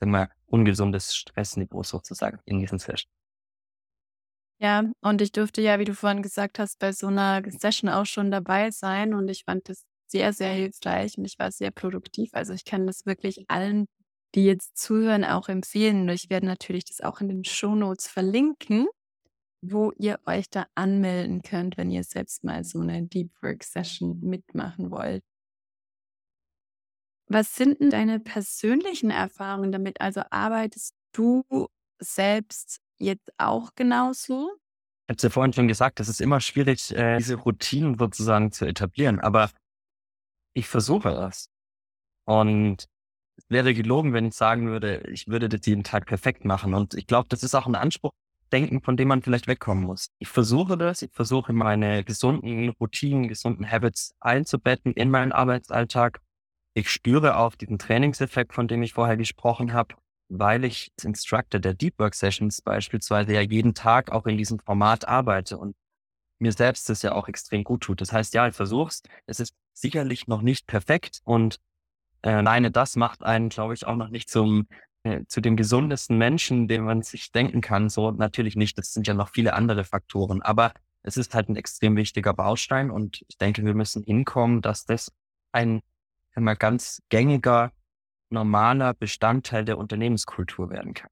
sagen 0.00 0.12
wir, 0.12 0.30
ungesundes 0.46 1.14
Stressniveau 1.14 1.82
sozusagen 1.82 2.38
in 2.44 2.58
diesen 2.58 2.78
Session. 2.78 3.10
Ja, 4.62 4.84
und 5.00 5.20
ich 5.20 5.32
durfte 5.32 5.60
ja, 5.60 5.78
wie 5.80 5.84
du 5.84 5.94
vorhin 5.94 6.22
gesagt 6.22 6.58
hast, 6.58 6.78
bei 6.78 6.92
so 6.92 7.08
einer 7.08 7.42
Session 7.50 7.90
auch 7.90 8.06
schon 8.06 8.30
dabei 8.30 8.70
sein 8.70 9.12
und 9.14 9.28
ich 9.28 9.44
fand 9.44 9.68
das 9.68 9.84
sehr, 10.06 10.32
sehr 10.32 10.52
hilfreich 10.52 11.18
und 11.18 11.24
ich 11.24 11.38
war 11.38 11.50
sehr 11.50 11.70
produktiv. 11.72 12.30
Also 12.32 12.52
ich 12.52 12.64
kann 12.64 12.86
das 12.86 13.04
wirklich 13.04 13.44
allen, 13.48 13.86
die 14.34 14.44
jetzt 14.44 14.76
zuhören, 14.76 15.24
auch 15.24 15.48
empfehlen. 15.48 16.02
Und 16.02 16.10
ich 16.10 16.30
werde 16.30 16.46
natürlich 16.46 16.84
das 16.84 17.00
auch 17.00 17.20
in 17.20 17.28
den 17.28 17.44
Shownotes 17.44 18.06
verlinken, 18.08 18.86
wo 19.62 19.92
ihr 19.98 20.20
euch 20.26 20.50
da 20.50 20.66
anmelden 20.76 21.42
könnt, 21.42 21.76
wenn 21.78 21.90
ihr 21.90 22.04
selbst 22.04 22.44
mal 22.44 22.64
so 22.64 22.80
eine 22.80 23.04
Deep 23.04 23.30
Work 23.42 23.64
Session 23.64 24.20
mitmachen 24.22 24.90
wollt. 24.90 25.22
Was 27.28 27.54
sind 27.54 27.80
denn 27.80 27.90
deine 27.90 28.20
persönlichen 28.20 29.10
Erfahrungen 29.10 29.72
damit? 29.72 30.00
Also 30.00 30.22
arbeitest 30.30 30.94
du 31.12 31.44
selbst 32.00 32.80
jetzt 33.02 33.30
auch 33.38 33.70
genauso? 33.74 34.50
Ich 35.06 35.12
habe 35.12 35.16
es 35.16 35.22
ja 35.22 35.30
vorhin 35.30 35.52
schon 35.52 35.68
gesagt, 35.68 36.00
es 36.00 36.08
ist 36.08 36.20
immer 36.20 36.40
schwierig, 36.40 36.94
äh, 36.94 37.18
diese 37.18 37.34
Routinen 37.34 37.98
sozusagen 37.98 38.52
zu 38.52 38.64
etablieren, 38.64 39.20
aber 39.20 39.50
ich 40.54 40.68
versuche 40.68 41.10
das. 41.10 41.48
Und 42.24 42.86
es 43.36 43.44
wäre 43.48 43.74
gelogen, 43.74 44.12
wenn 44.12 44.26
ich 44.26 44.34
sagen 44.34 44.68
würde, 44.68 45.02
ich 45.10 45.28
würde 45.28 45.48
das 45.48 45.66
jeden 45.66 45.84
Tag 45.84 46.06
perfekt 46.06 46.44
machen. 46.44 46.74
Und 46.74 46.94
ich 46.94 47.06
glaube, 47.06 47.26
das 47.28 47.42
ist 47.42 47.54
auch 47.54 47.66
ein 47.66 47.74
Anspruch, 47.74 48.12
denken, 48.52 48.80
von 48.82 48.96
dem 48.96 49.08
man 49.08 49.22
vielleicht 49.22 49.48
wegkommen 49.48 49.84
muss. 49.84 50.08
Ich 50.18 50.28
versuche 50.28 50.76
das, 50.76 51.02
ich 51.02 51.12
versuche 51.12 51.52
meine 51.52 52.04
gesunden 52.04 52.68
Routinen, 52.68 53.28
gesunden 53.28 53.68
Habits 53.68 54.14
einzubetten 54.20 54.92
in 54.92 55.10
meinen 55.10 55.32
Arbeitsalltag 55.32 56.20
ich 56.74 56.88
spüre 56.90 57.36
auch 57.36 57.54
diesen 57.54 57.78
Trainingseffekt, 57.78 58.54
von 58.54 58.66
dem 58.66 58.82
ich 58.82 58.94
vorher 58.94 59.16
gesprochen 59.16 59.72
habe, 59.72 59.94
weil 60.38 60.64
ich 60.64 60.92
als 60.96 61.04
Instructor 61.04 61.60
der 61.60 61.74
Deep 61.74 61.98
Work 61.98 62.14
Sessions 62.14 62.62
beispielsweise 62.62 63.34
ja 63.34 63.40
jeden 63.40 63.74
Tag 63.74 64.10
auch 64.10 64.26
in 64.26 64.36
diesem 64.36 64.58
Format 64.58 65.06
arbeite 65.06 65.58
und 65.58 65.76
mir 66.38 66.52
selbst 66.52 66.88
das 66.88 67.02
ja 67.02 67.12
auch 67.12 67.28
extrem 67.28 67.64
gut 67.64 67.82
tut. 67.82 68.00
Das 68.00 68.12
heißt, 68.12 68.34
ja, 68.34 68.48
ich 68.48 68.54
versuch's. 68.54 69.02
Es 69.26 69.38
ist 69.40 69.54
sicherlich 69.74 70.26
noch 70.26 70.42
nicht 70.42 70.66
perfekt 70.66 71.20
und 71.24 71.58
äh, 72.22 72.30
alleine 72.30 72.70
das 72.70 72.96
macht 72.96 73.22
einen, 73.22 73.48
glaube 73.48 73.74
ich, 73.74 73.86
auch 73.86 73.96
noch 73.96 74.08
nicht 74.08 74.28
zum 74.28 74.66
äh, 75.04 75.24
zu 75.26 75.40
dem 75.40 75.56
gesundesten 75.56 76.16
Menschen, 76.16 76.68
den 76.68 76.84
man 76.84 77.02
sich 77.02 77.32
denken 77.32 77.60
kann. 77.60 77.88
So 77.88 78.12
natürlich 78.12 78.54
nicht. 78.54 78.78
Das 78.78 78.92
sind 78.92 79.06
ja 79.08 79.14
noch 79.14 79.30
viele 79.30 79.54
andere 79.54 79.84
Faktoren. 79.84 80.42
Aber 80.42 80.72
es 81.02 81.16
ist 81.16 81.34
halt 81.34 81.48
ein 81.48 81.56
extrem 81.56 81.96
wichtiger 81.96 82.32
Baustein 82.32 82.90
und 82.90 83.24
ich 83.28 83.36
denke, 83.36 83.64
wir 83.64 83.74
müssen 83.74 84.04
hinkommen, 84.04 84.62
dass 84.62 84.84
das 84.84 85.12
ein 85.50 85.82
immer 86.36 86.54
ganz 86.54 87.02
gängiger, 87.08 87.72
normaler 88.32 88.94
Bestandteil 88.94 89.64
der 89.64 89.78
Unternehmenskultur 89.78 90.70
werden 90.70 90.94
kann. 90.94 91.10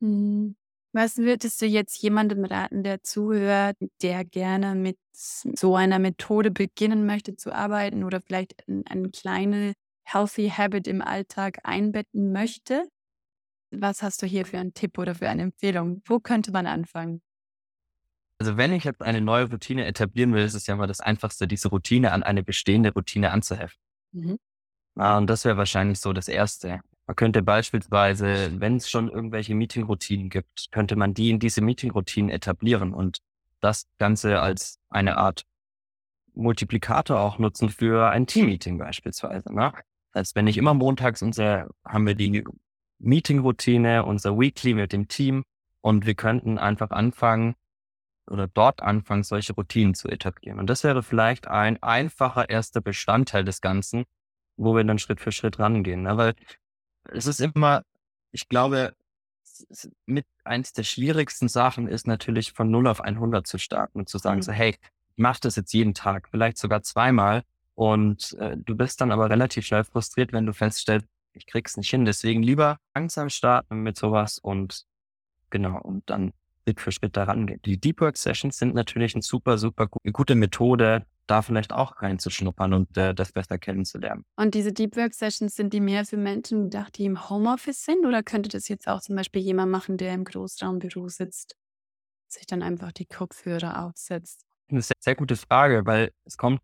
Mhm. 0.00 0.56
Was 0.92 1.18
würdest 1.18 1.60
du 1.60 1.66
jetzt 1.66 2.00
jemandem 2.02 2.44
raten, 2.44 2.82
der 2.82 3.02
zuhört, 3.02 3.76
der 4.02 4.24
gerne 4.24 4.74
mit 4.74 4.98
so 5.12 5.76
einer 5.76 5.98
Methode 5.98 6.50
beginnen 6.50 7.04
möchte 7.04 7.36
zu 7.36 7.52
arbeiten 7.52 8.02
oder 8.02 8.20
vielleicht 8.20 8.54
eine 8.66 9.10
kleine 9.10 9.74
Healthy 10.04 10.48
Habit 10.48 10.86
im 10.86 11.02
Alltag 11.02 11.58
einbetten 11.64 12.32
möchte? 12.32 12.88
Was 13.70 14.02
hast 14.02 14.22
du 14.22 14.26
hier 14.26 14.46
für 14.46 14.58
einen 14.58 14.72
Tipp 14.72 14.96
oder 14.96 15.14
für 15.14 15.28
eine 15.28 15.42
Empfehlung? 15.42 16.02
Wo 16.06 16.18
könnte 16.18 16.50
man 16.50 16.66
anfangen? 16.66 17.20
Also 18.38 18.56
wenn 18.56 18.72
ich 18.72 18.84
jetzt 18.84 19.02
eine 19.02 19.20
neue 19.20 19.50
Routine 19.50 19.86
etablieren 19.86 20.32
will, 20.32 20.44
ist 20.44 20.54
es 20.54 20.66
ja 20.66 20.76
mal 20.76 20.86
das 20.86 21.00
Einfachste, 21.00 21.46
diese 21.46 21.68
Routine 21.68 22.12
an 22.12 22.22
eine 22.22 22.42
bestehende 22.42 22.92
Routine 22.92 23.32
anzuheften. 23.32 23.82
Mhm. 24.12 24.38
Ah, 24.96 25.18
und 25.18 25.28
das 25.28 25.44
wäre 25.44 25.56
wahrscheinlich 25.56 26.00
so 26.00 26.12
das 26.12 26.28
Erste. 26.28 26.80
Man 27.06 27.16
könnte 27.16 27.42
beispielsweise, 27.42 28.60
wenn 28.60 28.76
es 28.76 28.90
schon 28.90 29.10
irgendwelche 29.10 29.54
Meeting-Routinen 29.54 30.28
gibt, 30.30 30.68
könnte 30.72 30.96
man 30.96 31.14
die 31.14 31.30
in 31.30 31.38
diese 31.38 31.60
Meeting-Routinen 31.60 32.30
etablieren 32.30 32.92
und 32.94 33.18
das 33.60 33.86
Ganze 33.98 34.40
als 34.40 34.80
eine 34.88 35.16
Art 35.18 35.44
Multiplikator 36.34 37.20
auch 37.20 37.38
nutzen 37.38 37.68
für 37.68 38.10
ein 38.10 38.26
Team-Meeting 38.26 38.78
beispielsweise. 38.78 39.54
Ne? 39.54 39.72
Heißt, 40.14 40.34
wenn 40.34 40.46
ich 40.46 40.56
immer 40.56 40.74
montags 40.74 41.22
unser, 41.22 41.68
haben 41.84 42.06
wir 42.06 42.14
die 42.14 42.44
Meeting-Routine, 42.98 44.04
unser 44.04 44.38
Weekly 44.38 44.74
mit 44.74 44.92
dem 44.92 45.08
Team 45.08 45.44
und 45.82 46.06
wir 46.06 46.14
könnten 46.14 46.58
einfach 46.58 46.90
anfangen 46.90 47.54
oder 48.28 48.48
dort 48.48 48.82
anfangen, 48.82 49.22
solche 49.22 49.52
Routinen 49.52 49.94
zu 49.94 50.08
etablieren. 50.08 50.58
Und 50.58 50.68
das 50.68 50.82
wäre 50.82 51.02
vielleicht 51.02 51.46
ein 51.46 51.80
einfacher 51.82 52.50
erster 52.50 52.80
Bestandteil 52.80 53.44
des 53.44 53.60
Ganzen, 53.60 54.04
wo 54.56 54.74
wir 54.74 54.84
dann 54.84 54.98
Schritt 54.98 55.20
für 55.20 55.32
Schritt 55.32 55.58
rangehen. 55.58 56.02
Ne? 56.02 56.16
Weil 56.16 56.34
es 57.04 57.26
ist 57.26 57.40
immer, 57.40 57.82
ich 58.32 58.48
glaube, 58.48 58.94
mit 60.04 60.26
eins 60.44 60.72
der 60.72 60.82
schwierigsten 60.82 61.48
Sachen 61.48 61.88
ist 61.88 62.06
natürlich 62.06 62.52
von 62.52 62.70
0 62.70 62.88
auf 62.88 63.00
100 63.00 63.46
zu 63.46 63.58
starten 63.58 64.00
und 64.00 64.08
zu 64.08 64.18
sagen 64.18 64.38
mhm. 64.38 64.42
so, 64.42 64.52
hey, 64.52 64.70
ich 64.70 64.78
mach 65.16 65.40
das 65.40 65.56
jetzt 65.56 65.72
jeden 65.72 65.94
Tag, 65.94 66.28
vielleicht 66.30 66.58
sogar 66.58 66.82
zweimal 66.82 67.42
und 67.74 68.34
äh, 68.38 68.56
du 68.56 68.76
bist 68.76 69.00
dann 69.00 69.12
aber 69.12 69.30
relativ 69.30 69.66
schnell 69.66 69.84
frustriert, 69.84 70.32
wenn 70.32 70.46
du 70.46 70.52
feststellst, 70.52 71.06
ich 71.32 71.46
krieg's 71.46 71.76
nicht 71.76 71.90
hin. 71.90 72.04
Deswegen 72.04 72.42
lieber 72.42 72.78
langsam 72.94 73.28
starten 73.28 73.82
mit 73.82 73.96
sowas 73.96 74.38
und 74.38 74.84
genau, 75.50 75.80
und 75.80 76.08
dann 76.08 76.32
Schritt 76.64 76.80
für 76.80 76.92
Schritt 76.92 77.16
daran 77.16 77.46
geht. 77.46 77.64
Die 77.64 77.78
Deep 77.78 78.00
Work 78.00 78.16
Sessions 78.16 78.58
sind 78.58 78.74
natürlich 78.74 79.14
eine 79.14 79.22
super, 79.22 79.58
super 79.58 79.88
gute 79.88 80.34
Methode, 80.34 81.04
da 81.26 81.42
vielleicht 81.42 81.72
auch 81.72 82.02
reinzuschnuppern 82.02 82.72
und 82.72 82.96
äh, 82.96 83.14
das 83.14 83.32
besser 83.32 83.58
kennenzulernen. 83.58 84.24
Und 84.36 84.54
diese 84.54 84.72
Deep 84.72 84.96
Work 84.96 85.14
Sessions, 85.14 85.56
sind 85.56 85.72
die 85.72 85.80
mehr 85.80 86.04
für 86.04 86.16
Menschen 86.16 86.64
gedacht, 86.64 86.98
die 86.98 87.04
im 87.04 87.28
Homeoffice 87.28 87.84
sind? 87.84 88.06
Oder 88.06 88.22
könnte 88.22 88.48
das 88.48 88.68
jetzt 88.68 88.88
auch 88.88 89.00
zum 89.00 89.16
Beispiel 89.16 89.42
jemand 89.42 89.70
machen, 89.72 89.96
der 89.96 90.14
im 90.14 90.24
Großraumbüro 90.24 91.08
sitzt, 91.08 91.56
sich 92.28 92.46
dann 92.46 92.62
einfach 92.62 92.92
die 92.92 93.06
Kopfhörer 93.06 93.84
aufsetzt? 93.84 94.44
Eine 94.68 94.82
sehr, 94.82 94.96
sehr 94.98 95.14
gute 95.14 95.36
Frage, 95.36 95.86
weil 95.86 96.12
es 96.24 96.36
kommt 96.36 96.60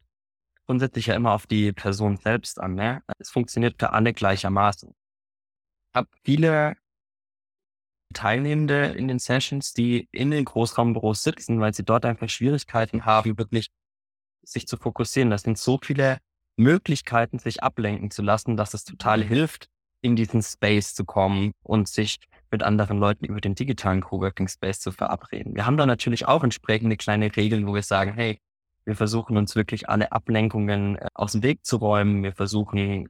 grundsätzlich 0.66 1.06
ja 1.06 1.14
immer 1.14 1.32
auf 1.32 1.46
die 1.46 1.72
Person 1.72 2.16
selbst 2.16 2.60
an. 2.60 2.74
Ne? 2.74 3.02
Es 3.18 3.30
funktioniert 3.30 3.76
für 3.78 3.92
alle 3.92 4.12
gleichermaßen. 4.12 4.90
Ich 4.90 5.94
habe 5.94 6.08
viele 6.24 6.76
Teilnehmende 8.12 8.86
in 8.86 9.08
den 9.08 9.18
Sessions, 9.18 9.72
die 9.72 10.08
in 10.12 10.30
den 10.30 10.44
Großraumbüros 10.44 11.22
sitzen, 11.22 11.60
weil 11.60 11.74
sie 11.74 11.84
dort 11.84 12.04
einfach 12.04 12.28
Schwierigkeiten 12.28 13.04
haben, 13.04 13.38
wirklich 13.38 13.70
sich 14.42 14.66
zu 14.66 14.76
fokussieren. 14.76 15.30
Das 15.30 15.42
sind 15.42 15.58
so 15.58 15.78
viele 15.82 16.18
Möglichkeiten, 16.56 17.38
sich 17.38 17.62
ablenken 17.62 18.10
zu 18.10 18.22
lassen, 18.22 18.56
dass 18.56 18.74
es 18.74 18.84
total 18.84 19.22
hilft, 19.22 19.68
in 20.02 20.16
diesen 20.16 20.42
Space 20.42 20.94
zu 20.94 21.04
kommen 21.04 21.52
und 21.62 21.88
sich 21.88 22.18
mit 22.50 22.62
anderen 22.62 22.98
Leuten 22.98 23.24
über 23.24 23.40
den 23.40 23.54
digitalen 23.54 24.02
Coworking 24.02 24.48
Space 24.48 24.80
zu 24.80 24.92
verabreden. 24.92 25.54
Wir 25.54 25.64
haben 25.64 25.76
da 25.76 25.86
natürlich 25.86 26.26
auch 26.26 26.44
entsprechende 26.44 26.96
kleine 26.96 27.34
Regeln, 27.34 27.66
wo 27.66 27.74
wir 27.74 27.82
sagen, 27.82 28.12
hey, 28.14 28.38
wir 28.84 28.96
versuchen 28.96 29.36
uns 29.36 29.54
wirklich 29.54 29.88
alle 29.88 30.12
Ablenkungen 30.12 30.96
äh, 30.96 31.06
aus 31.14 31.32
dem 31.32 31.42
Weg 31.42 31.64
zu 31.64 31.76
räumen. 31.76 32.22
Wir 32.22 32.32
versuchen, 32.32 33.08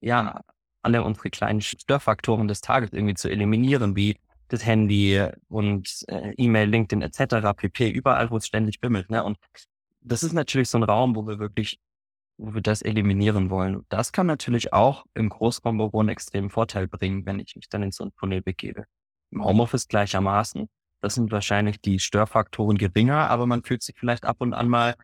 ja, 0.00 0.40
alle 0.82 1.02
unsere 1.02 1.30
kleinen 1.30 1.62
Störfaktoren 1.62 2.46
des 2.46 2.60
Tages 2.60 2.92
irgendwie 2.92 3.14
zu 3.14 3.30
eliminieren, 3.30 3.96
wie 3.96 4.18
das 4.48 4.66
Handy 4.66 5.26
und 5.48 6.04
äh, 6.08 6.34
E-Mail, 6.36 6.68
LinkedIn 6.68 7.00
etc. 7.00 7.56
pp. 7.56 7.88
Überall, 7.90 8.30
wo 8.30 8.36
es 8.36 8.46
ständig 8.46 8.80
bimmelt. 8.80 9.10
Ne? 9.10 9.24
Und 9.24 9.38
das 10.04 10.22
ist 10.22 10.32
natürlich 10.32 10.68
so 10.68 10.78
ein 10.78 10.84
Raum, 10.84 11.16
wo 11.16 11.26
wir 11.26 11.38
wirklich 11.38 11.80
wo 12.36 12.54
wir 12.54 12.62
das 12.62 12.82
eliminieren 12.82 13.50
wollen. 13.50 13.84
Das 13.88 14.12
kann 14.12 14.26
natürlich 14.26 14.72
auch 14.72 15.04
im 15.14 15.28
Großraumbüro 15.28 16.00
einen 16.00 16.08
extremen 16.08 16.50
Vorteil 16.50 16.88
bringen, 16.88 17.24
wenn 17.26 17.38
ich 17.38 17.54
mich 17.54 17.68
dann 17.68 17.82
in 17.82 17.92
so 17.92 18.04
einen 18.04 18.14
Tunnel 18.16 18.42
begebe. 18.42 18.86
Im 19.30 19.44
Homeoffice 19.44 19.88
gleichermaßen. 19.88 20.68
Das 21.00 21.14
sind 21.14 21.30
wahrscheinlich 21.30 21.80
die 21.80 21.98
Störfaktoren 22.00 22.78
geringer, 22.78 23.30
aber 23.30 23.46
man 23.46 23.62
fühlt 23.62 23.82
sich 23.82 23.94
vielleicht 23.98 24.24
ab 24.24 24.36
und 24.40 24.54
an 24.54 24.68
mal 24.68 24.94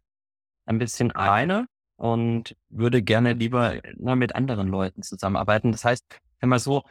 ein 0.67 0.79
bisschen 0.79 1.13
alleine 1.13 1.67
und 1.97 2.57
würde 2.69 3.03
gerne 3.03 3.35
lieber 3.35 3.81
na, 3.97 4.17
mit 4.17 4.35
anderen 4.35 4.69
Leuten 4.69 5.03
zusammenarbeiten. 5.03 5.73
Das 5.73 5.85
heißt, 5.85 6.05
wenn 6.41 6.49
man 6.49 6.59
so 6.59 6.83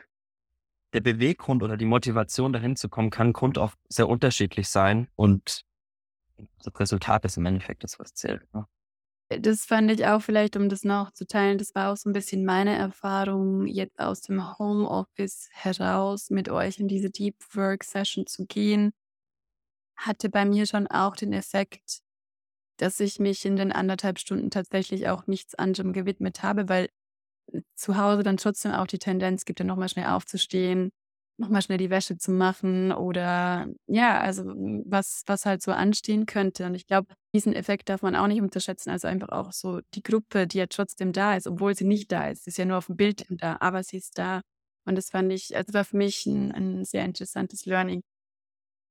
der 0.94 1.02
Beweggrund 1.02 1.64
oder 1.64 1.78
die 1.78 1.86
Motivation 1.86 2.54
dahin 2.54 2.76
zu 2.76 2.88
kommen, 2.88 3.10
kann 3.10 3.34
Grund 3.34 3.58
auch 3.58 3.74
sehr 3.90 4.08
unterschiedlich 4.08 4.70
sein 4.70 5.08
und 5.16 5.66
das 6.64 6.80
Resultat 6.80 7.26
ist 7.26 7.38
im 7.38 7.46
Endeffekt 7.46 7.84
das, 7.84 8.00
was 8.00 8.14
zählt. 8.14 8.42
Ne? 8.54 8.66
Das 9.30 9.66
fand 9.66 9.92
ich 9.92 10.08
auch 10.08 10.22
vielleicht, 10.22 10.56
um 10.56 10.70
das 10.70 10.84
noch 10.84 11.12
zu 11.12 11.28
teilen, 11.28 11.60
das 11.60 11.76
war 11.76 11.92
auch 11.92 11.98
so 11.98 12.10
ein 12.10 12.14
bisschen 12.14 12.46
meine 12.46 12.76
Erfahrung, 12.76 13.68
jetzt 13.68 14.00
aus 14.00 14.22
dem 14.22 14.58
Homeoffice 14.58 15.50
heraus 15.52 16.32
mit 16.32 16.50
euch 16.50 16.80
in 16.80 16.88
diese 16.88 17.12
Deep 17.12 17.36
Work 17.54 17.84
Session 17.84 18.26
zu 18.26 18.48
gehen, 18.48 18.92
hatte 19.96 20.30
bei 20.30 20.46
mir 20.46 20.66
schon 20.66 20.88
auch 20.88 21.16
den 21.16 21.32
Effekt, 21.32 22.00
dass 22.78 23.00
ich 23.00 23.20
mich 23.20 23.46
in 23.46 23.56
den 23.56 23.72
anderthalb 23.72 24.18
Stunden 24.18 24.50
tatsächlich 24.50 25.10
auch 25.10 25.28
nichts 25.28 25.54
anderem 25.54 25.94
gewidmet 25.94 26.42
habe, 26.42 26.68
weil 26.68 26.90
zu 27.76 27.98
Hause 27.98 28.24
dann 28.24 28.38
trotzdem 28.38 28.72
auch 28.72 28.88
die 28.88 29.00
Tendenz 29.00 29.46
gibt, 29.46 29.60
dann 29.60 29.68
nochmal 29.68 29.90
schnell 29.90 30.08
aufzustehen, 30.08 30.92
nochmal 31.40 31.62
schnell 31.62 31.78
die 31.78 31.90
Wäsche 31.90 32.18
zu 32.18 32.32
machen 32.32 32.92
oder 32.92 33.68
ja, 33.88 34.20
also 34.20 34.44
was, 34.86 35.24
was 35.26 35.46
halt 35.46 35.62
so 35.62 35.72
anstehen 35.72 36.26
könnte. 36.26 36.66
Und 36.66 36.76
ich 36.76 36.86
glaube, 36.86 37.14
diesen 37.34 37.54
Effekt 37.54 37.90
darf 37.90 38.02
man 38.02 38.16
auch 38.16 38.28
nicht 38.28 38.42
unterschätzen. 38.42 38.90
Also 38.90 39.08
einfach 39.08 39.30
auch 39.30 39.52
so 39.54 39.82
die 39.96 40.04
Gruppe, 40.04 40.48
die 40.48 40.60
ja 40.60 40.68
trotzdem 40.68 41.14
da 41.14 41.36
ist, 41.36 41.48
obwohl 41.48 41.76
sie 41.76 41.86
nicht 41.86 42.12
da 42.12 42.30
ist. 42.30 42.48
Ist 42.48 42.58
ja 42.58 42.66
nur 42.66 42.78
auf 42.78 42.88
dem 42.88 42.98
Bild 42.98 43.26
da, 43.30 43.58
aber 43.62 43.84
sie 43.84 43.98
ist 43.98 44.18
da. 44.18 44.42
Und 44.86 44.96
das 44.96 45.10
fand 45.10 45.32
ich, 45.32 45.56
also 45.56 45.74
war 45.74 45.86
für 45.86 45.98
mich 45.98 46.26
ein, 46.26 46.52
ein 46.52 46.86
sehr 46.86 47.06
interessantes 47.06 47.66
Learning. 47.66 48.02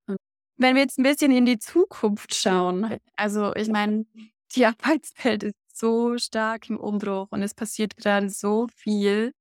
Und 0.07 0.19
wenn 0.57 0.75
wir 0.75 0.83
jetzt 0.83 0.99
ein 0.99 1.05
bisschen 1.05 1.33
in 1.33 1.47
die 1.47 1.59
Zukunft 1.59 2.35
schauen, 2.35 2.99
also 3.17 3.55
ich 3.55 3.69
meine, 3.69 4.07
die 4.55 4.67
Arbeitswelt 4.67 5.43
ist 5.45 5.55
so 5.75 6.19
stark 6.19 6.71
im 6.71 6.79
Umbruch 6.79 7.29
und 7.31 7.43
es 7.43 7.55
passiert 7.55 7.97
gerade 7.97 8.31
so 8.31 8.69
viel, 8.75 9.33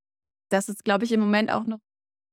dass 0.50 0.70
es, 0.70 0.84
glaube 0.84 1.06
ich, 1.06 1.12
im 1.12 1.20
Moment 1.22 1.52
auch 1.52 1.66
noch 1.66 1.80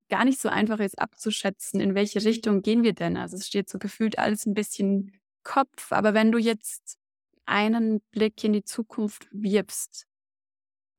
gar 0.09 0.25
nicht 0.25 0.41
so 0.41 0.49
einfach 0.49 0.81
ist 0.81 0.99
abzuschätzen, 0.99 1.81
in 1.81 1.95
welche 1.95 2.25
Richtung 2.25 2.63
gehen 2.63 2.83
wir 2.83 2.93
denn. 2.93 3.17
Also 3.17 3.37
es 3.37 3.47
steht 3.47 3.69
so 3.69 3.79
gefühlt 3.79 4.19
alles 4.19 4.47
ein 4.47 4.55
bisschen 4.55 5.13
Kopf, 5.43 5.93
aber 5.93 6.15
wenn 6.15 6.33
du 6.33 6.39
jetzt 6.39 6.99
einen 7.47 8.01
Blick 8.11 8.43
in 8.45 8.53
die 8.53 8.65
Zukunft 8.65 9.29
wirbst, 9.31 10.07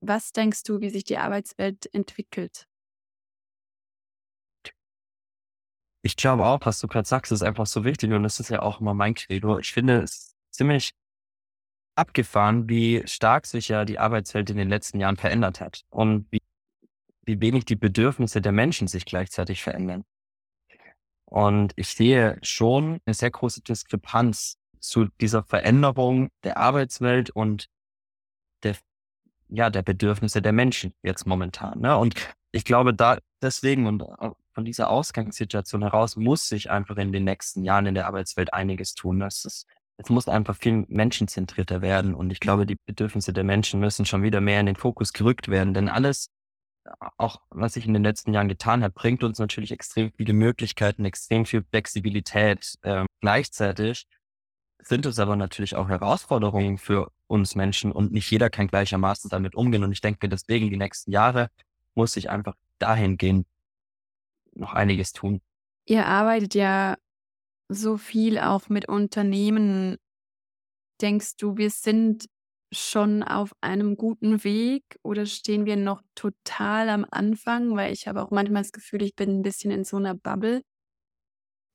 was 0.01 0.31
denkst 0.31 0.63
du, 0.63 0.81
wie 0.81 0.89
sich 0.89 1.03
die 1.03 1.17
Arbeitswelt 1.17 1.91
entwickelt? 1.93 2.67
Ich 6.03 6.15
glaube 6.15 6.45
auch, 6.45 6.59
was 6.63 6.79
du 6.79 6.87
gerade 6.87 7.07
sagst, 7.07 7.31
ist 7.31 7.41
einfach 7.41 7.65
so 7.65 7.83
wichtig 7.83 8.11
und 8.11 8.21
das 8.21 8.39
ist 8.39 8.49
ja 8.49 8.61
auch 8.61 8.79
immer 8.79 8.93
mein 8.93 9.15
Credo. 9.15 9.57
Ich 9.57 9.73
finde 9.73 10.03
es 10.03 10.35
ziemlich 10.51 10.91
abgefahren, 11.95 12.69
wie 12.69 13.01
stark 13.07 13.47
sich 13.47 13.69
ja 13.69 13.85
die 13.85 13.97
Arbeitswelt 13.97 14.49
in 14.51 14.57
den 14.57 14.69
letzten 14.69 14.99
Jahren 14.99 15.17
verändert 15.17 15.61
hat 15.61 15.81
und 15.89 16.27
wie, 16.31 16.41
wie 17.25 17.41
wenig 17.41 17.65
die 17.65 17.75
Bedürfnisse 17.75 18.41
der 18.41 18.51
Menschen 18.51 18.87
sich 18.87 19.05
gleichzeitig 19.05 19.63
verändern. 19.63 20.03
Und 21.25 21.73
ich 21.75 21.89
sehe 21.89 22.37
schon 22.43 22.99
eine 23.05 23.13
sehr 23.13 23.31
große 23.31 23.61
Diskrepanz 23.61 24.57
zu 24.79 25.07
dieser 25.19 25.43
Veränderung 25.43 26.29
der 26.43 26.57
Arbeitswelt 26.57 27.31
und 27.31 27.67
der, 28.63 28.75
ja, 29.49 29.69
der 29.69 29.81
Bedürfnisse 29.81 30.41
der 30.41 30.53
Menschen 30.53 30.93
jetzt 31.01 31.25
momentan. 31.25 31.79
Ne? 31.79 31.97
Und 31.97 32.15
ich 32.51 32.63
glaube, 32.63 32.93
da 32.93 33.17
deswegen 33.41 33.87
und 33.87 34.03
von 34.53 34.63
dieser 34.63 34.89
Ausgangssituation 34.89 35.81
heraus 35.81 36.15
muss 36.15 36.47
sich 36.47 36.69
einfach 36.69 36.97
in 36.97 37.11
den 37.11 37.25
nächsten 37.25 37.63
Jahren 37.63 37.87
in 37.87 37.95
der 37.95 38.07
Arbeitswelt 38.07 38.53
einiges 38.53 38.93
tun. 38.93 39.19
Das 39.19 39.43
ist 39.43 39.65
es 39.97 40.09
muss 40.09 40.27
einfach 40.27 40.55
viel 40.55 40.85
menschenzentrierter 40.87 41.81
werden. 41.81 42.15
Und 42.15 42.31
ich 42.31 42.39
glaube, 42.39 42.65
die 42.65 42.77
Bedürfnisse 42.85 43.33
der 43.33 43.43
Menschen 43.43 43.79
müssen 43.79 44.05
schon 44.05 44.23
wieder 44.23 44.41
mehr 44.41 44.59
in 44.59 44.65
den 44.65 44.75
Fokus 44.75 45.13
gerückt 45.13 45.47
werden. 45.47 45.73
Denn 45.73 45.89
alles, 45.89 46.29
auch 47.17 47.41
was 47.49 47.73
sich 47.73 47.85
in 47.85 47.93
den 47.93 48.03
letzten 48.03 48.33
Jahren 48.33 48.47
getan 48.47 48.83
hat, 48.83 48.93
bringt 48.93 49.23
uns 49.23 49.39
natürlich 49.39 49.71
extrem 49.71 50.11
viele 50.11 50.33
Möglichkeiten, 50.33 51.05
extrem 51.05 51.45
viel 51.45 51.63
Flexibilität. 51.63 52.75
Ähm, 52.83 53.07
gleichzeitig 53.21 54.07
sind 54.79 55.05
es 55.05 55.19
aber 55.19 55.35
natürlich 55.35 55.75
auch 55.75 55.89
Herausforderungen 55.89 56.77
für 56.77 57.11
uns 57.27 57.55
Menschen 57.55 57.91
und 57.91 58.11
nicht 58.11 58.29
jeder 58.29 58.49
kann 58.49 58.67
gleichermaßen 58.67 59.29
damit 59.29 59.55
umgehen. 59.55 59.83
Und 59.83 59.91
ich 59.91 60.01
denke, 60.01 60.29
deswegen 60.29 60.69
die 60.69 60.77
nächsten 60.77 61.11
Jahre 61.11 61.49
muss 61.95 62.13
sich 62.13 62.29
einfach 62.29 62.55
dahingehend 62.77 63.47
noch 64.53 64.73
einiges 64.73 65.11
tun. 65.11 65.41
Ihr 65.85 66.05
arbeitet 66.05 66.55
ja 66.55 66.97
so 67.67 67.97
viel 67.97 68.37
auch 68.37 68.69
mit 68.69 68.87
Unternehmen. 68.87 69.97
Denkst 71.01 71.37
du, 71.37 71.57
wir 71.57 71.71
sind 71.71 72.27
schon 72.71 73.23
auf 73.23 73.51
einem 73.61 73.95
guten 73.97 74.43
Weg 74.43 74.83
oder 75.03 75.25
stehen 75.25 75.65
wir 75.65 75.77
noch 75.77 76.01
total 76.15 76.89
am 76.89 77.05
Anfang? 77.09 77.75
Weil 77.75 77.93
ich 77.93 78.07
habe 78.07 78.21
auch 78.21 78.31
manchmal 78.31 78.63
das 78.63 78.71
Gefühl, 78.71 79.03
ich 79.03 79.15
bin 79.15 79.39
ein 79.39 79.41
bisschen 79.43 79.71
in 79.71 79.83
so 79.83 79.97
einer 79.97 80.15
Bubble. 80.15 80.61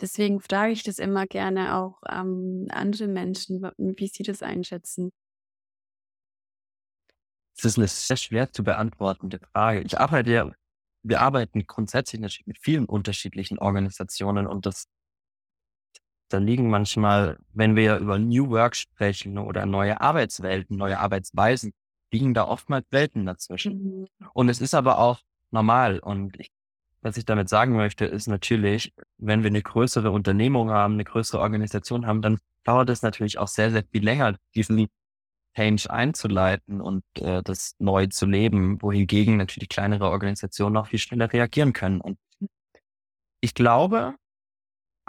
Deswegen 0.01 0.41
frage 0.41 0.73
ich 0.73 0.83
das 0.83 0.99
immer 0.99 1.27
gerne 1.27 1.77
auch 1.77 2.01
ähm, 2.09 2.69
andere 2.71 3.07
Menschen, 3.07 3.63
wie 3.77 4.09
sie 4.09 4.23
das 4.23 4.43
einschätzen. 4.43 5.11
Das 7.57 7.73
ist 7.73 7.79
eine 7.79 7.89
sehr 7.89 8.17
schwer 8.17 8.51
zu 8.51 8.65
beantwortende 8.65 9.39
Frage. 9.53 9.83
Ich 9.83 9.99
arbeite 9.99 10.31
ja, 10.31 10.51
wir 11.03 11.21
arbeiten 11.21 11.67
grundsätzlich 11.67 12.21
natürlich 12.21 12.47
mit 12.47 12.59
vielen 12.59 12.87
unterschiedlichen 12.87 13.59
Organisationen 13.59 14.47
und 14.47 14.65
das 14.65 14.87
da 16.33 16.39
liegen 16.39 16.71
manchmal, 16.71 17.39
wenn 17.53 17.77
wir 17.77 17.99
über 17.99 18.19
New 18.19 18.51
Work 18.51 18.77
sprechen 18.77 19.37
oder 19.39 19.67
neue 19.67 20.01
Arbeitswelten, 20.01 20.77
neue 20.77 20.99
Arbeitsweisen, 20.99 21.73
liegen 22.13 22.35
da 22.35 22.47
oftmals 22.47 22.87
Welten 22.91 23.27
dazwischen. 23.27 23.83
Mhm. 23.83 24.07
Und 24.33 24.49
es 24.49 24.61
ist 24.61 24.75
aber 24.75 24.99
auch 24.99 25.21
normal. 25.51 25.99
Und 25.99 26.39
ich, 26.39 26.51
was 27.03 27.17
ich 27.17 27.25
damit 27.25 27.49
sagen 27.49 27.77
möchte, 27.77 28.05
ist 28.05 28.29
natürlich, 28.29 28.93
wenn 29.19 29.43
wir 29.43 29.51
eine 29.51 29.63
größere 29.63 30.11
Unternehmung 30.11 30.71
haben, 30.71 30.95
eine 30.95 31.05
größere 31.05 31.41
Organisation 31.41 32.07
haben, 32.07 32.23
dann 32.23 32.39
dauert 32.65 32.91
es 32.91 33.03
natürlich 33.03 33.39
auch 33.39 33.49
sehr, 33.49 33.71
sehr 33.71 33.85
viel 33.91 34.05
länger, 34.05 34.37
diesen 34.55 34.89
Change 35.57 35.91
einzuleiten 35.91 36.81
und 36.81 37.03
äh, 37.17 37.43
das 37.43 37.75
neu 37.79 38.07
zu 38.07 38.27
leben, 38.27 38.81
wohingegen 38.83 39.37
natürlich 39.37 39.69
kleinere 39.69 40.09
Organisationen 40.09 40.77
auch 40.77 40.87
viel 40.87 41.01
schneller 41.01 41.33
reagieren 41.33 41.73
können. 41.73 42.01
Und 42.01 42.19
ich 43.41 43.55
glaube, 43.55 44.15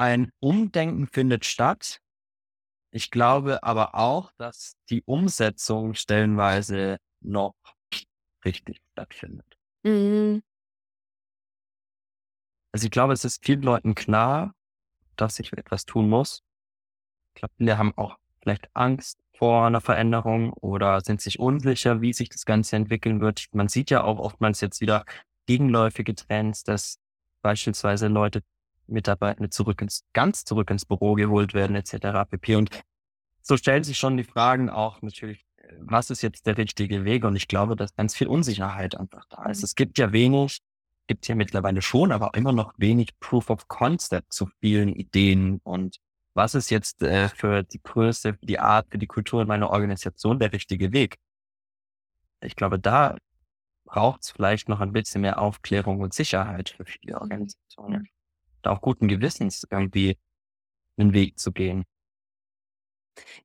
ein 0.01 0.31
Umdenken 0.39 1.05
findet 1.05 1.45
statt. 1.45 2.01
Ich 2.89 3.11
glaube 3.11 3.61
aber 3.61 3.93
auch, 3.93 4.31
dass 4.37 4.73
die 4.89 5.03
Umsetzung 5.03 5.93
stellenweise 5.93 6.97
noch 7.21 7.53
richtig 8.43 8.81
stattfindet. 8.93 9.45
Mhm. 9.83 10.41
Also 12.73 12.85
ich 12.85 12.91
glaube, 12.91 13.13
es 13.13 13.25
ist 13.25 13.45
vielen 13.45 13.61
Leuten 13.61 13.93
klar, 13.93 14.55
dass 15.17 15.35
sich 15.35 15.53
etwas 15.53 15.85
tun 15.85 16.09
muss. 16.09 16.41
Ich 17.35 17.41
glaube, 17.41 17.53
viele 17.57 17.77
haben 17.77 17.95
auch 17.95 18.17
vielleicht 18.41 18.75
Angst 18.75 19.19
vor 19.37 19.67
einer 19.67 19.81
Veränderung 19.81 20.51
oder 20.53 21.01
sind 21.01 21.21
sich 21.21 21.37
unsicher, 21.37 22.01
wie 22.01 22.13
sich 22.13 22.29
das 22.29 22.45
Ganze 22.45 22.75
entwickeln 22.75 23.21
wird. 23.21 23.45
Man 23.51 23.67
sieht 23.67 23.91
ja 23.91 24.03
auch 24.03 24.17
oftmals 24.17 24.61
jetzt 24.61 24.81
wieder 24.81 25.05
gegenläufige 25.45 26.15
Trends, 26.15 26.63
dass 26.63 26.97
beispielsweise 27.43 28.07
Leute 28.07 28.41
Mitarbeitende 28.91 29.49
zurück 29.49 29.81
ins, 29.81 30.03
ganz 30.13 30.43
zurück 30.45 30.69
ins 30.69 30.85
Büro 30.85 31.13
geholt 31.15 31.53
werden, 31.53 31.75
etc. 31.75 32.29
pp. 32.29 32.55
Und 32.55 32.69
so 33.41 33.57
stellen 33.57 33.83
sich 33.83 33.97
schon 33.97 34.17
die 34.17 34.23
Fragen 34.23 34.69
auch 34.69 35.01
natürlich, 35.01 35.45
was 35.79 36.09
ist 36.09 36.21
jetzt 36.21 36.45
der 36.47 36.57
richtige 36.57 37.05
Weg? 37.05 37.23
Und 37.23 37.35
ich 37.35 37.47
glaube, 37.47 37.75
dass 37.75 37.95
ganz 37.95 38.15
viel 38.15 38.27
Unsicherheit 38.27 38.95
einfach 38.95 39.25
da 39.29 39.45
ist. 39.45 39.59
Mhm. 39.59 39.65
Es 39.65 39.75
gibt 39.75 39.97
ja 39.97 40.11
wenig, 40.11 40.59
gibt 41.07 41.27
ja 41.27 41.35
mittlerweile 41.35 41.81
schon, 41.81 42.11
aber 42.11 42.31
immer 42.33 42.51
noch 42.51 42.73
wenig 42.77 43.17
Proof 43.19 43.49
of 43.49 43.67
Concept 43.67 44.33
zu 44.33 44.47
vielen 44.59 44.93
Ideen. 44.93 45.59
Und 45.63 45.97
was 46.33 46.55
ist 46.55 46.69
jetzt 46.69 47.01
äh, 47.03 47.29
für 47.29 47.63
die 47.63 47.81
Größe, 47.81 48.33
für 48.33 48.45
die 48.45 48.59
Art, 48.59 48.87
für 48.89 48.97
die 48.97 49.07
Kultur 49.07 49.41
in 49.41 49.47
meiner 49.47 49.69
Organisation 49.69 50.39
der 50.39 50.53
richtige 50.53 50.91
Weg? 50.91 51.17
Ich 52.41 52.55
glaube, 52.55 52.79
da 52.79 53.17
braucht 53.85 54.23
es 54.23 54.31
vielleicht 54.31 54.69
noch 54.69 54.79
ein 54.79 54.93
bisschen 54.93 55.21
mehr 55.21 55.39
Aufklärung 55.39 55.99
und 55.99 56.13
Sicherheit 56.13 56.69
für 56.69 56.85
viele 56.85 57.19
Organisationen 57.19 58.05
da 58.05 58.20
auch 58.67 58.81
guten 58.81 59.07
Gewissens 59.07 59.65
irgendwie 59.69 60.17
einen 60.97 61.13
Weg 61.13 61.39
zu 61.39 61.51
gehen. 61.53 61.85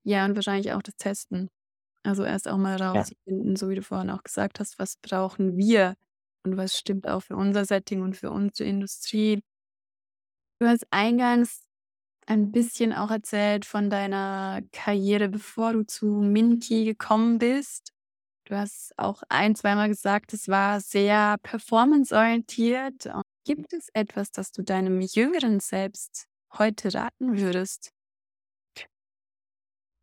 Ja, 0.04 0.24
und 0.24 0.34
wahrscheinlich 0.36 0.72
auch 0.72 0.82
das 0.82 0.96
Testen. 0.96 1.50
Also 2.04 2.24
erst 2.24 2.48
auch 2.48 2.58
mal 2.58 2.76
Ja. 2.92 3.06
rausfinden, 3.06 3.56
so 3.56 3.68
wie 3.70 3.76
du 3.76 3.82
vorhin 3.82 4.10
auch 4.10 4.24
gesagt 4.24 4.60
hast, 4.60 4.78
was 4.78 4.96
brauchen 4.98 5.56
wir 5.58 5.96
und 6.44 6.56
was 6.56 6.78
stimmt 6.78 7.08
auch 7.08 7.20
für 7.22 7.36
unser 7.36 7.64
Setting 7.66 8.02
und 8.02 8.16
für 8.16 8.30
unsere 8.32 8.68
Industrie. 8.68 9.42
Du 10.60 10.66
hast 10.66 10.86
eingangs 10.90 11.64
ein 12.26 12.52
bisschen 12.52 12.92
auch 12.94 13.10
erzählt 13.10 13.66
von 13.66 13.90
deiner 13.90 14.62
Karriere, 14.72 15.28
bevor 15.28 15.74
du 15.74 15.84
zu 15.86 16.06
Minky 16.06 16.84
gekommen 16.86 17.38
bist. 17.38 17.92
Du 18.46 18.56
hast 18.56 18.94
auch 18.98 19.22
ein, 19.30 19.54
zweimal 19.56 19.88
gesagt, 19.88 20.34
es 20.34 20.48
war 20.48 20.80
sehr 20.80 21.36
performanceorientiert. 21.42 23.08
Gibt 23.46 23.72
es 23.72 23.88
etwas, 23.92 24.32
das 24.32 24.50
du 24.50 24.62
deinem 24.62 25.00
jüngeren 25.00 25.60
Selbst 25.60 26.26
heute 26.58 26.92
raten 26.92 27.38
würdest? 27.38 27.92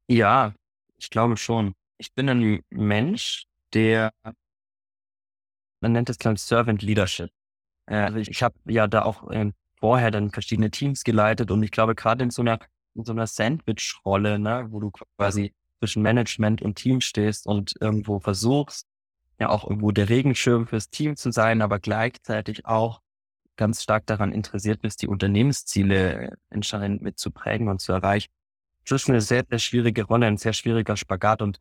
Ja, 0.08 0.54
ich 0.98 1.10
glaube 1.10 1.36
schon. 1.36 1.74
Ich 1.98 2.14
bin 2.14 2.30
ein 2.30 2.64
Mensch, 2.70 3.46
der 3.74 4.14
man 5.82 5.92
nennt 5.92 6.10
es, 6.10 6.18
glaube 6.18 6.36
ich, 6.36 6.42
Servant 6.42 6.82
Leadership. 6.82 7.30
Äh, 7.86 7.98
also 7.98 8.18
ich, 8.18 8.30
ich 8.30 8.42
habe 8.42 8.56
ja 8.66 8.88
da 8.88 9.04
auch 9.04 9.30
äh, 9.30 9.52
vorher 9.78 10.10
dann 10.10 10.32
verschiedene 10.32 10.72
Teams 10.72 11.04
geleitet 11.04 11.52
und 11.52 11.62
ich 11.62 11.72
glaube, 11.72 11.96
gerade 11.96 12.24
in 12.24 12.32
so 12.32 12.42
einer, 12.42 12.60
in 12.96 13.04
so 13.04 13.12
einer 13.12 13.28
Sandwich-Rolle, 13.28 14.40
ne, 14.40 14.68
wo 14.70 14.80
du 14.80 14.92
quasi 15.18 15.54
zwischen 15.80 16.02
Management 16.02 16.62
und 16.62 16.76
Team 16.76 17.02
stehst 17.02 17.46
und 17.46 17.76
irgendwo 17.82 18.22
versuchst, 18.22 18.88
ja 19.38 19.50
auch 19.50 19.66
irgendwo 19.66 19.92
der 19.92 20.08
Regenschirm 20.08 20.66
fürs 20.66 20.90
Team 20.90 21.18
zu 21.18 21.34
sein, 21.34 21.62
aber 21.62 21.80
gleichzeitig 21.80 22.66
auch 22.66 23.03
ganz 23.56 23.84
stark 23.84 24.06
daran 24.06 24.32
interessiert 24.32 24.82
bist, 24.82 25.02
die 25.02 25.08
Unternehmensziele 25.08 26.38
entscheidend 26.50 27.02
mitzuprägen 27.02 27.68
und 27.68 27.80
zu 27.80 27.92
erreichen. 27.94 28.32
Das 28.86 29.04
ist 29.04 29.10
eine 29.10 29.22
sehr, 29.22 29.46
sehr 29.50 29.60
schwierige 29.60 30.04
Rolle, 30.04 30.28
ein 30.28 30.38
sehr 30.38 30.54
schwieriger 30.54 30.98
Spagat. 30.98 31.42
Und 31.42 31.60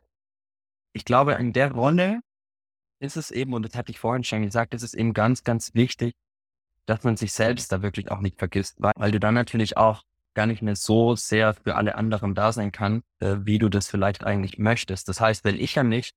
ich 0.93 1.05
glaube, 1.05 1.35
in 1.35 1.53
der 1.53 1.73
Rolle 1.73 2.21
ist 2.99 3.17
es 3.17 3.31
eben, 3.31 3.53
und 3.53 3.63
das 3.63 3.75
hatte 3.75 3.91
ich 3.93 3.99
vorhin 3.99 4.25
schon 4.25 4.43
gesagt, 4.43 4.75
ist 4.75 4.83
es 4.83 4.95
eben 4.95 5.13
ganz, 5.13 5.45
ganz 5.45 5.75
wichtig, 5.75 6.15
dass 6.87 7.05
man 7.05 7.17
sich 7.17 7.33
selbst 7.33 7.71
da 7.71 7.83
wirklich 7.83 8.11
auch 8.11 8.21
nicht 8.21 8.39
vergisst, 8.39 8.77
weil, 8.79 8.93
weil 8.97 9.13
du 9.13 9.21
dann 9.21 9.35
natürlich 9.35 9.77
auch 9.77 10.03
gar 10.35 10.47
nicht 10.47 10.63
mehr 10.63 10.77
so 10.77 11.15
sehr 11.15 11.55
für 11.55 11.77
alle 11.77 11.95
anderen 11.95 12.35
da 12.35 12.53
sein 12.53 12.73
kann, 12.73 13.03
äh, 13.21 13.37
wie 13.41 13.59
du 13.59 13.69
das 13.69 13.89
vielleicht 13.89 14.25
eigentlich 14.25 14.59
möchtest. 14.59 15.09
Das 15.09 15.21
heißt, 15.21 15.45
wenn 15.45 15.57
ich 15.57 15.75
ja 15.75 15.85
nicht 15.85 16.17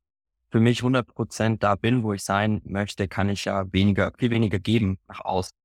für 0.50 0.60
mich 0.60 0.80
100 0.80 1.08
Prozent 1.08 1.64
da 1.64 1.76
bin, 1.76 2.04
wo 2.04 2.14
ich 2.14 2.24
sein 2.24 2.62
möchte, 2.66 3.08
kann 3.08 3.30
ich 3.30 3.46
ja 3.46 3.72
weniger, 3.74 4.12
viel 4.18 4.32
weniger 4.32 4.60
geben 4.60 5.00
nach 5.08 5.22
außen. 5.22 5.56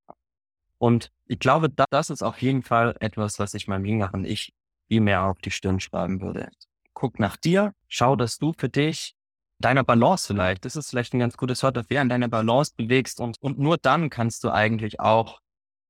Und 0.79 1.13
ich 1.27 1.39
glaube, 1.39 1.69
das 1.91 2.11
ist 2.11 2.23
auf 2.23 2.41
jeden 2.41 2.63
Fall 2.63 2.97
etwas, 3.01 3.39
was 3.39 3.55
ich 3.55 3.69
meinem 3.69 3.85
jüngeren 3.85 4.25
Ich 4.25 4.53
viel 4.89 5.01
mehr 5.01 5.25
auf 5.25 5.39
die 5.39 5.51
Stirn 5.51 5.79
schreiben 5.79 6.21
würde. 6.21 6.49
Guck 6.95 7.19
nach 7.19 7.37
dir, 7.37 7.73
schau, 7.89 8.17
dass 8.17 8.39
du 8.39 8.53
für 8.57 8.69
dich 8.69 9.15
deiner 9.59 9.85
Balance 9.85 10.27
vielleicht, 10.27 10.65
das 10.65 10.75
ist 10.75 10.91
vielleicht 10.91 11.13
ein 11.15 11.21
ganz 11.21 11.37
gutes 11.37 11.63
Wort 11.63 11.77
dafür, 11.77 12.01
an 12.01 12.09
deiner 12.09 12.29
Balance 12.29 12.73
bewegst 12.77 13.21
und, 13.21 13.37
und 13.41 13.59
nur 13.59 13.77
dann 13.77 14.09
kannst 14.11 14.43
du 14.43 14.51
eigentlich 14.51 15.01
auch 15.01 15.41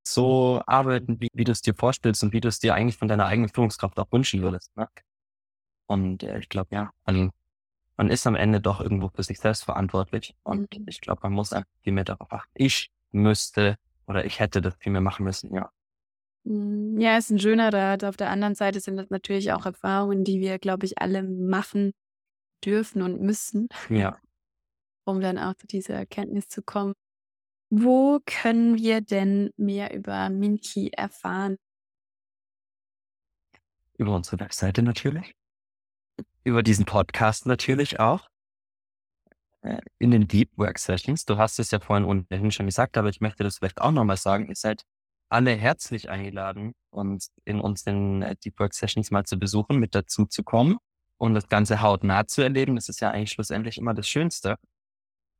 so 0.06 0.60
arbeiten, 0.66 1.20
wie, 1.20 1.28
wie 1.32 1.44
du 1.44 1.52
es 1.52 1.62
dir 1.62 1.74
vorstellst 1.74 2.22
und 2.22 2.32
wie 2.32 2.40
du 2.40 2.48
es 2.48 2.58
dir 2.58 2.74
eigentlich 2.74 2.96
von 2.96 3.08
deiner 3.08 3.26
eigenen 3.26 3.48
Führungskraft 3.48 3.98
auch 3.98 4.10
wünschen 4.10 4.42
würdest. 4.42 4.76
Ne? 4.76 4.88
Und 5.86 6.22
äh, 6.22 6.38
ich 6.38 6.48
glaube, 6.48 6.74
ja, 6.74 6.90
man, 7.06 7.30
man 8.00 8.08
ist 8.08 8.26
am 8.26 8.34
Ende 8.34 8.62
doch 8.62 8.80
irgendwo 8.80 9.10
für 9.10 9.22
sich 9.22 9.40
selbst 9.40 9.64
verantwortlich 9.64 10.34
und 10.42 10.74
mhm. 10.74 10.86
ich 10.88 11.02
glaube, 11.02 11.20
man 11.24 11.32
muss 11.32 11.52
einfach 11.52 11.68
viel 11.82 11.92
mehr 11.92 12.04
darauf 12.04 12.32
achten. 12.32 12.50
Ich 12.54 12.90
müsste 13.10 13.76
oder 14.06 14.24
ich 14.24 14.40
hätte 14.40 14.62
das 14.62 14.74
viel 14.76 14.90
mehr 14.90 15.02
machen 15.02 15.22
müssen, 15.22 15.54
ja. 15.54 15.70
Hm, 16.46 16.98
ja, 16.98 17.18
ist 17.18 17.28
ein 17.28 17.38
schöner 17.38 17.70
Rat. 17.70 18.02
Auf 18.02 18.16
der 18.16 18.30
anderen 18.30 18.54
Seite 18.54 18.80
sind 18.80 18.96
das 18.96 19.10
natürlich 19.10 19.52
auch 19.52 19.66
Erfahrungen, 19.66 20.24
die 20.24 20.40
wir, 20.40 20.58
glaube 20.58 20.86
ich, 20.86 20.96
alle 20.96 21.22
machen 21.22 21.92
dürfen 22.64 23.02
und 23.02 23.20
müssen. 23.20 23.68
Ja. 23.90 24.16
Um 25.04 25.20
dann 25.20 25.38
auch 25.38 25.54
zu 25.54 25.66
dieser 25.66 25.94
Erkenntnis 25.94 26.48
zu 26.48 26.62
kommen. 26.62 26.94
Wo 27.68 28.20
können 28.24 28.76
wir 28.76 29.00
denn 29.00 29.50
mehr 29.56 29.92
über 29.94 30.30
Minky 30.30 30.88
erfahren? 30.90 31.56
Über 33.98 34.14
unsere 34.14 34.40
Webseite 34.40 34.82
natürlich. 34.82 35.34
Über 36.50 36.64
diesen 36.64 36.84
Podcast 36.84 37.46
natürlich 37.46 38.00
auch. 38.00 38.28
Äh, 39.62 39.78
in 40.00 40.10
den 40.10 40.26
Deep 40.26 40.50
Work 40.56 40.80
Sessions. 40.80 41.24
Du 41.24 41.38
hast 41.38 41.60
es 41.60 41.70
ja 41.70 41.78
vorhin 41.78 42.04
ohnehin 42.04 42.50
schon 42.50 42.66
gesagt, 42.66 42.96
aber 42.96 43.08
ich 43.08 43.20
möchte 43.20 43.44
das 43.44 43.58
vielleicht 43.58 43.80
auch 43.80 43.92
nochmal 43.92 44.16
sagen. 44.16 44.48
Ihr 44.48 44.56
seid 44.56 44.82
alle 45.28 45.52
herzlich 45.52 46.10
eingeladen, 46.10 46.72
uns 46.90 47.30
in 47.44 47.60
unseren 47.60 48.22
äh, 48.22 48.34
Deep 48.34 48.58
Work 48.58 48.74
Sessions 48.74 49.12
mal 49.12 49.24
zu 49.24 49.38
besuchen, 49.38 49.78
mit 49.78 49.94
dazu 49.94 50.26
zu 50.26 50.42
kommen 50.42 50.78
und 51.18 51.34
das 51.34 51.46
Ganze 51.46 51.82
hautnah 51.82 52.26
zu 52.26 52.42
erleben. 52.42 52.74
Das 52.74 52.88
ist 52.88 53.00
ja 53.00 53.12
eigentlich 53.12 53.30
schlussendlich 53.30 53.78
immer 53.78 53.94
das 53.94 54.08
Schönste. 54.08 54.56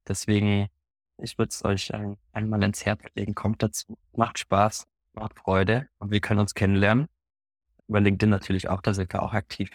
Deswegen, 0.06 0.68
ich 1.18 1.38
würde 1.38 1.50
es 1.50 1.64
euch 1.64 1.92
ein, 1.92 2.18
einmal 2.30 2.62
ins 2.62 2.86
Herz 2.86 3.02
legen. 3.16 3.34
Kommt 3.34 3.64
dazu. 3.64 3.98
Macht 4.12 4.38
Spaß, 4.38 4.86
macht 5.14 5.36
Freude 5.36 5.88
und 5.98 6.12
wir 6.12 6.20
können 6.20 6.38
uns 6.38 6.54
kennenlernen. 6.54 7.08
Über 7.88 7.98
LinkedIn 7.98 8.30
natürlich 8.30 8.68
auch, 8.68 8.80
da 8.80 8.94
sind 8.94 9.12
wir 9.12 9.24
auch 9.24 9.32
aktiv. 9.32 9.70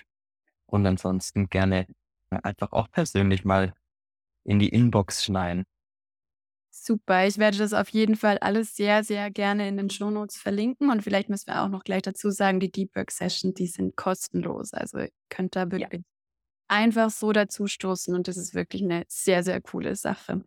Und 0.67 0.85
ansonsten 0.85 1.49
gerne 1.49 1.87
einfach 2.29 2.71
auch 2.71 2.89
persönlich 2.89 3.45
mal 3.45 3.73
in 4.43 4.59
die 4.59 4.69
Inbox 4.69 5.23
schneiden. 5.23 5.65
Super, 6.77 7.25
ich 7.25 7.37
werde 7.37 7.57
das 7.57 7.73
auf 7.73 7.89
jeden 7.89 8.17
Fall 8.17 8.37
alles 8.39 8.75
sehr, 8.75 9.03
sehr 9.03 9.31
gerne 9.31 9.67
in 9.67 9.77
den 9.77 9.89
Shownotes 9.89 10.37
verlinken 10.37 10.89
und 10.89 11.03
vielleicht 11.03 11.29
müssen 11.29 11.47
wir 11.47 11.63
auch 11.63 11.69
noch 11.69 11.85
gleich 11.85 12.01
dazu 12.01 12.29
sagen, 12.31 12.59
die 12.59 12.71
Deep 12.71 12.95
Work 12.95 13.11
Session, 13.11 13.53
die 13.53 13.67
sind 13.67 13.95
kostenlos. 13.95 14.73
Also 14.73 14.99
ihr 14.99 15.09
könnt 15.29 15.55
da 15.55 15.71
wirklich 15.71 16.01
ja. 16.01 16.05
einfach 16.67 17.09
so 17.11 17.31
dazu 17.31 17.67
stoßen 17.67 18.13
und 18.13 18.27
das 18.27 18.35
ist 18.35 18.53
wirklich 18.53 18.83
eine 18.83 19.05
sehr, 19.07 19.41
sehr 19.41 19.61
coole 19.61 19.95
Sache. 19.95 20.43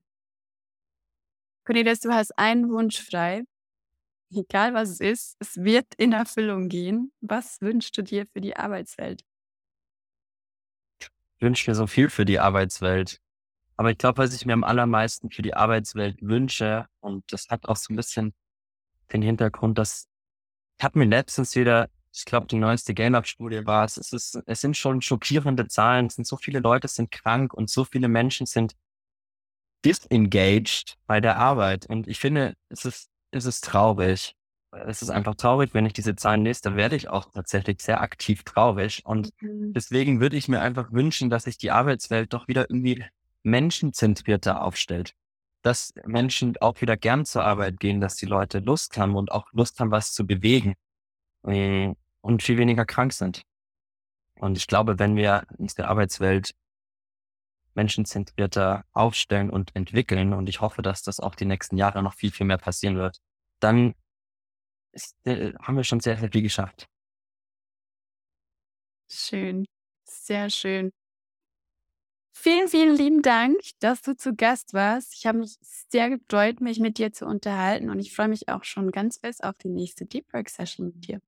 Cornelius, 1.64 2.00
du 2.00 2.12
hast 2.12 2.38
einen 2.38 2.70
Wunsch 2.70 3.00
frei. 3.00 3.44
Egal 4.30 4.74
was 4.74 4.90
es 4.90 5.00
ist, 5.00 5.36
es 5.40 5.56
wird 5.56 5.86
in 5.96 6.12
Erfüllung 6.12 6.68
gehen. 6.68 7.10
Was 7.20 7.60
wünschst 7.62 7.96
du 7.96 8.02
dir 8.02 8.26
für 8.26 8.42
die 8.42 8.54
Arbeitswelt? 8.54 9.24
Ich 11.38 11.42
wünsche 11.42 11.70
mir 11.70 11.74
so 11.76 11.86
viel 11.86 12.10
für 12.10 12.24
die 12.24 12.40
Arbeitswelt. 12.40 13.20
Aber 13.76 13.92
ich 13.92 13.98
glaube, 13.98 14.18
was 14.18 14.34
ich 14.34 14.44
mir 14.44 14.54
am 14.54 14.64
allermeisten 14.64 15.30
für 15.30 15.42
die 15.42 15.54
Arbeitswelt 15.54 16.20
wünsche, 16.20 16.86
und 16.98 17.24
das 17.32 17.48
hat 17.48 17.66
auch 17.68 17.76
so 17.76 17.92
ein 17.92 17.96
bisschen 17.96 18.34
den 19.12 19.22
Hintergrund, 19.22 19.78
dass 19.78 20.08
ich 20.78 20.84
habe 20.84 20.98
mir 20.98 21.04
letztens 21.04 21.54
wieder, 21.54 21.90
ich 22.12 22.24
glaube, 22.24 22.48
die 22.48 22.56
neueste 22.56 22.92
Gallup-Studie 22.92 23.66
war 23.66 23.84
es, 23.84 23.96
es 23.96 24.12
ist, 24.12 24.40
es 24.46 24.60
sind 24.60 24.76
schon 24.76 25.00
schockierende 25.00 25.68
Zahlen, 25.68 26.06
es 26.06 26.16
sind 26.16 26.26
so 26.26 26.36
viele 26.36 26.58
Leute 26.58 26.88
sind 26.88 27.12
krank 27.12 27.54
und 27.54 27.70
so 27.70 27.84
viele 27.84 28.08
Menschen 28.08 28.46
sind 28.46 28.74
disengaged 29.84 30.96
bei 31.06 31.20
der 31.20 31.36
Arbeit. 31.36 31.86
Und 31.86 32.08
ich 32.08 32.18
finde, 32.18 32.54
es 32.68 32.84
ist, 32.84 33.10
es 33.30 33.44
ist 33.44 33.62
traurig. 33.64 34.34
Es 34.70 35.00
ist 35.00 35.10
einfach 35.10 35.34
traurig, 35.34 35.72
wenn 35.72 35.86
ich 35.86 35.94
diese 35.94 36.14
Zahlen 36.14 36.44
lese, 36.44 36.60
dann 36.62 36.76
werde 36.76 36.96
ich 36.96 37.08
auch 37.08 37.30
tatsächlich 37.32 37.80
sehr 37.80 38.02
aktiv 38.02 38.42
traurig. 38.42 39.02
Und 39.04 39.30
mhm. 39.40 39.72
deswegen 39.72 40.20
würde 40.20 40.36
ich 40.36 40.48
mir 40.48 40.60
einfach 40.60 40.92
wünschen, 40.92 41.30
dass 41.30 41.44
sich 41.44 41.56
die 41.56 41.70
Arbeitswelt 41.70 42.32
doch 42.32 42.48
wieder 42.48 42.68
irgendwie 42.68 43.04
menschenzentrierter 43.42 44.62
aufstellt. 44.62 45.14
Dass 45.62 45.92
Menschen 46.04 46.56
auch 46.60 46.80
wieder 46.80 46.96
gern 46.96 47.24
zur 47.24 47.44
Arbeit 47.44 47.80
gehen, 47.80 48.00
dass 48.00 48.16
die 48.16 48.26
Leute 48.26 48.58
Lust 48.58 48.96
haben 48.98 49.16
und 49.16 49.32
auch 49.32 49.46
Lust 49.52 49.80
haben, 49.80 49.90
was 49.90 50.12
zu 50.12 50.26
bewegen 50.26 50.74
äh, 51.44 51.92
und 52.20 52.42
viel 52.42 52.58
weniger 52.58 52.84
krank 52.84 53.12
sind. 53.12 53.42
Und 54.34 54.56
ich 54.56 54.66
glaube, 54.66 54.98
wenn 54.98 55.16
wir 55.16 55.44
unsere 55.56 55.88
Arbeitswelt 55.88 56.54
menschenzentrierter 57.74 58.84
aufstellen 58.92 59.50
und 59.50 59.74
entwickeln, 59.74 60.32
und 60.32 60.48
ich 60.48 60.60
hoffe, 60.60 60.82
dass 60.82 61.02
das 61.02 61.20
auch 61.20 61.34
die 61.34 61.44
nächsten 61.44 61.76
Jahre 61.76 62.02
noch 62.02 62.14
viel, 62.14 62.30
viel 62.30 62.46
mehr 62.46 62.58
passieren 62.58 62.96
wird, 62.96 63.18
dann 63.60 63.94
ist, 64.98 65.16
äh, 65.24 65.52
haben 65.62 65.76
wir 65.76 65.84
schon 65.84 66.00
sehr, 66.00 66.16
sehr 66.16 66.30
viel 66.30 66.42
geschafft. 66.42 66.88
Schön, 69.10 69.64
sehr 70.04 70.50
schön. 70.50 70.90
Vielen, 72.32 72.68
vielen 72.68 72.96
lieben 72.96 73.22
Dank, 73.22 73.58
dass 73.80 74.02
du 74.02 74.16
zu 74.16 74.34
Gast 74.34 74.72
warst. 74.72 75.14
Ich 75.14 75.26
habe 75.26 75.38
mich 75.38 75.56
sehr 75.60 76.08
gefreut, 76.10 76.60
mich 76.60 76.78
mit 76.78 76.98
dir 76.98 77.12
zu 77.12 77.26
unterhalten 77.26 77.90
und 77.90 77.98
ich 77.98 78.14
freue 78.14 78.28
mich 78.28 78.48
auch 78.48 78.64
schon 78.64 78.92
ganz 78.92 79.18
fest 79.18 79.42
auf 79.42 79.56
die 79.58 79.68
nächste 79.68 80.06
Deep 80.06 80.32
Work 80.32 80.48
Session 80.48 80.86
mit 80.86 81.08
dir. 81.08 81.20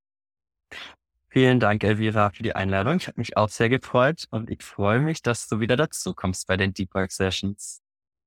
Vielen 1.27 1.59
Dank, 1.59 1.83
Elvira, 1.83 2.29
für 2.31 2.43
die 2.43 2.55
Einladung. 2.55 2.97
Ich 2.97 3.07
habe 3.07 3.19
mich 3.19 3.35
auch 3.35 3.49
sehr 3.49 3.69
gefreut 3.69 4.25
und 4.31 4.49
ich 4.49 4.63
freue 4.63 4.99
mich, 4.99 5.21
dass 5.21 5.47
du 5.47 5.59
wieder 5.59 5.75
dazu 5.75 6.13
kommst 6.13 6.47
bei 6.47 6.55
den 6.55 6.73
Deep 6.73 6.93
Work 6.93 7.11
Sessions. 7.11 7.81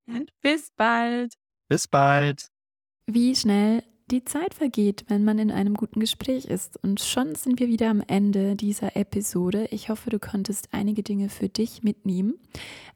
Und 0.06 0.30
bis 0.42 0.70
bald. 0.70 1.34
Bis 1.68 1.88
bald. 1.88 2.48
Wie 3.06 3.34
schnell 3.34 3.82
die 4.10 4.24
Zeit 4.24 4.54
vergeht, 4.54 5.04
wenn 5.08 5.24
man 5.24 5.38
in 5.38 5.50
einem 5.50 5.74
guten 5.74 6.00
Gespräch 6.00 6.44
ist. 6.44 6.82
Und 6.82 7.00
schon 7.00 7.34
sind 7.34 7.58
wir 7.58 7.68
wieder 7.68 7.88
am 7.88 8.02
Ende 8.06 8.54
dieser 8.54 8.96
Episode. 8.96 9.66
Ich 9.70 9.88
hoffe, 9.88 10.10
du 10.10 10.18
konntest 10.18 10.68
einige 10.72 11.02
Dinge 11.02 11.28
für 11.28 11.48
dich 11.48 11.82
mitnehmen. 11.82 12.34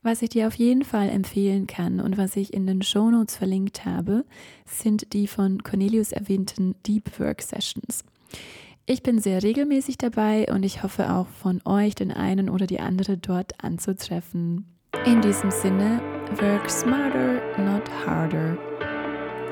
Was 0.03 0.23
ich 0.23 0.31
dir 0.31 0.47
auf 0.47 0.55
jeden 0.55 0.85
Fall 0.85 1.09
empfehlen 1.09 1.67
kann 1.67 2.01
und 2.01 2.19
was 2.19 2.37
ich 2.37 2.53
in 2.53 2.67
den 2.67 2.83
Show 2.83 3.11
Notes 3.11 3.37
verlinkt 3.37 3.85
habe, 3.85 4.25
sind 4.67 5.13
die 5.15 5.27
von 5.27 5.63
Cornelius 5.63 6.13
erwähnten 6.13 6.75
Deep 6.87 7.19
Work 7.19 7.43
Sessions. 7.43 8.05
Ich 8.85 9.03
bin 9.03 9.21
sehr 9.21 9.43
regelmäßig 9.43 9.99
dabei 9.99 10.47
und 10.51 10.63
ich 10.63 10.83
hoffe 10.83 11.13
auch 11.13 11.27
von 11.27 11.61
euch 11.65 11.95
den 11.95 12.11
einen 12.11 12.49
oder 12.49 12.67
die 12.67 12.81
andere 12.81 13.19
dort 13.19 13.63
anzutreffen. 13.63 14.67
In 15.05 15.21
diesem 15.21 15.51
Sinne, 15.51 16.01
work 16.41 16.71
smarter, 16.71 17.41
not 17.59 17.89
harder. 18.07 18.57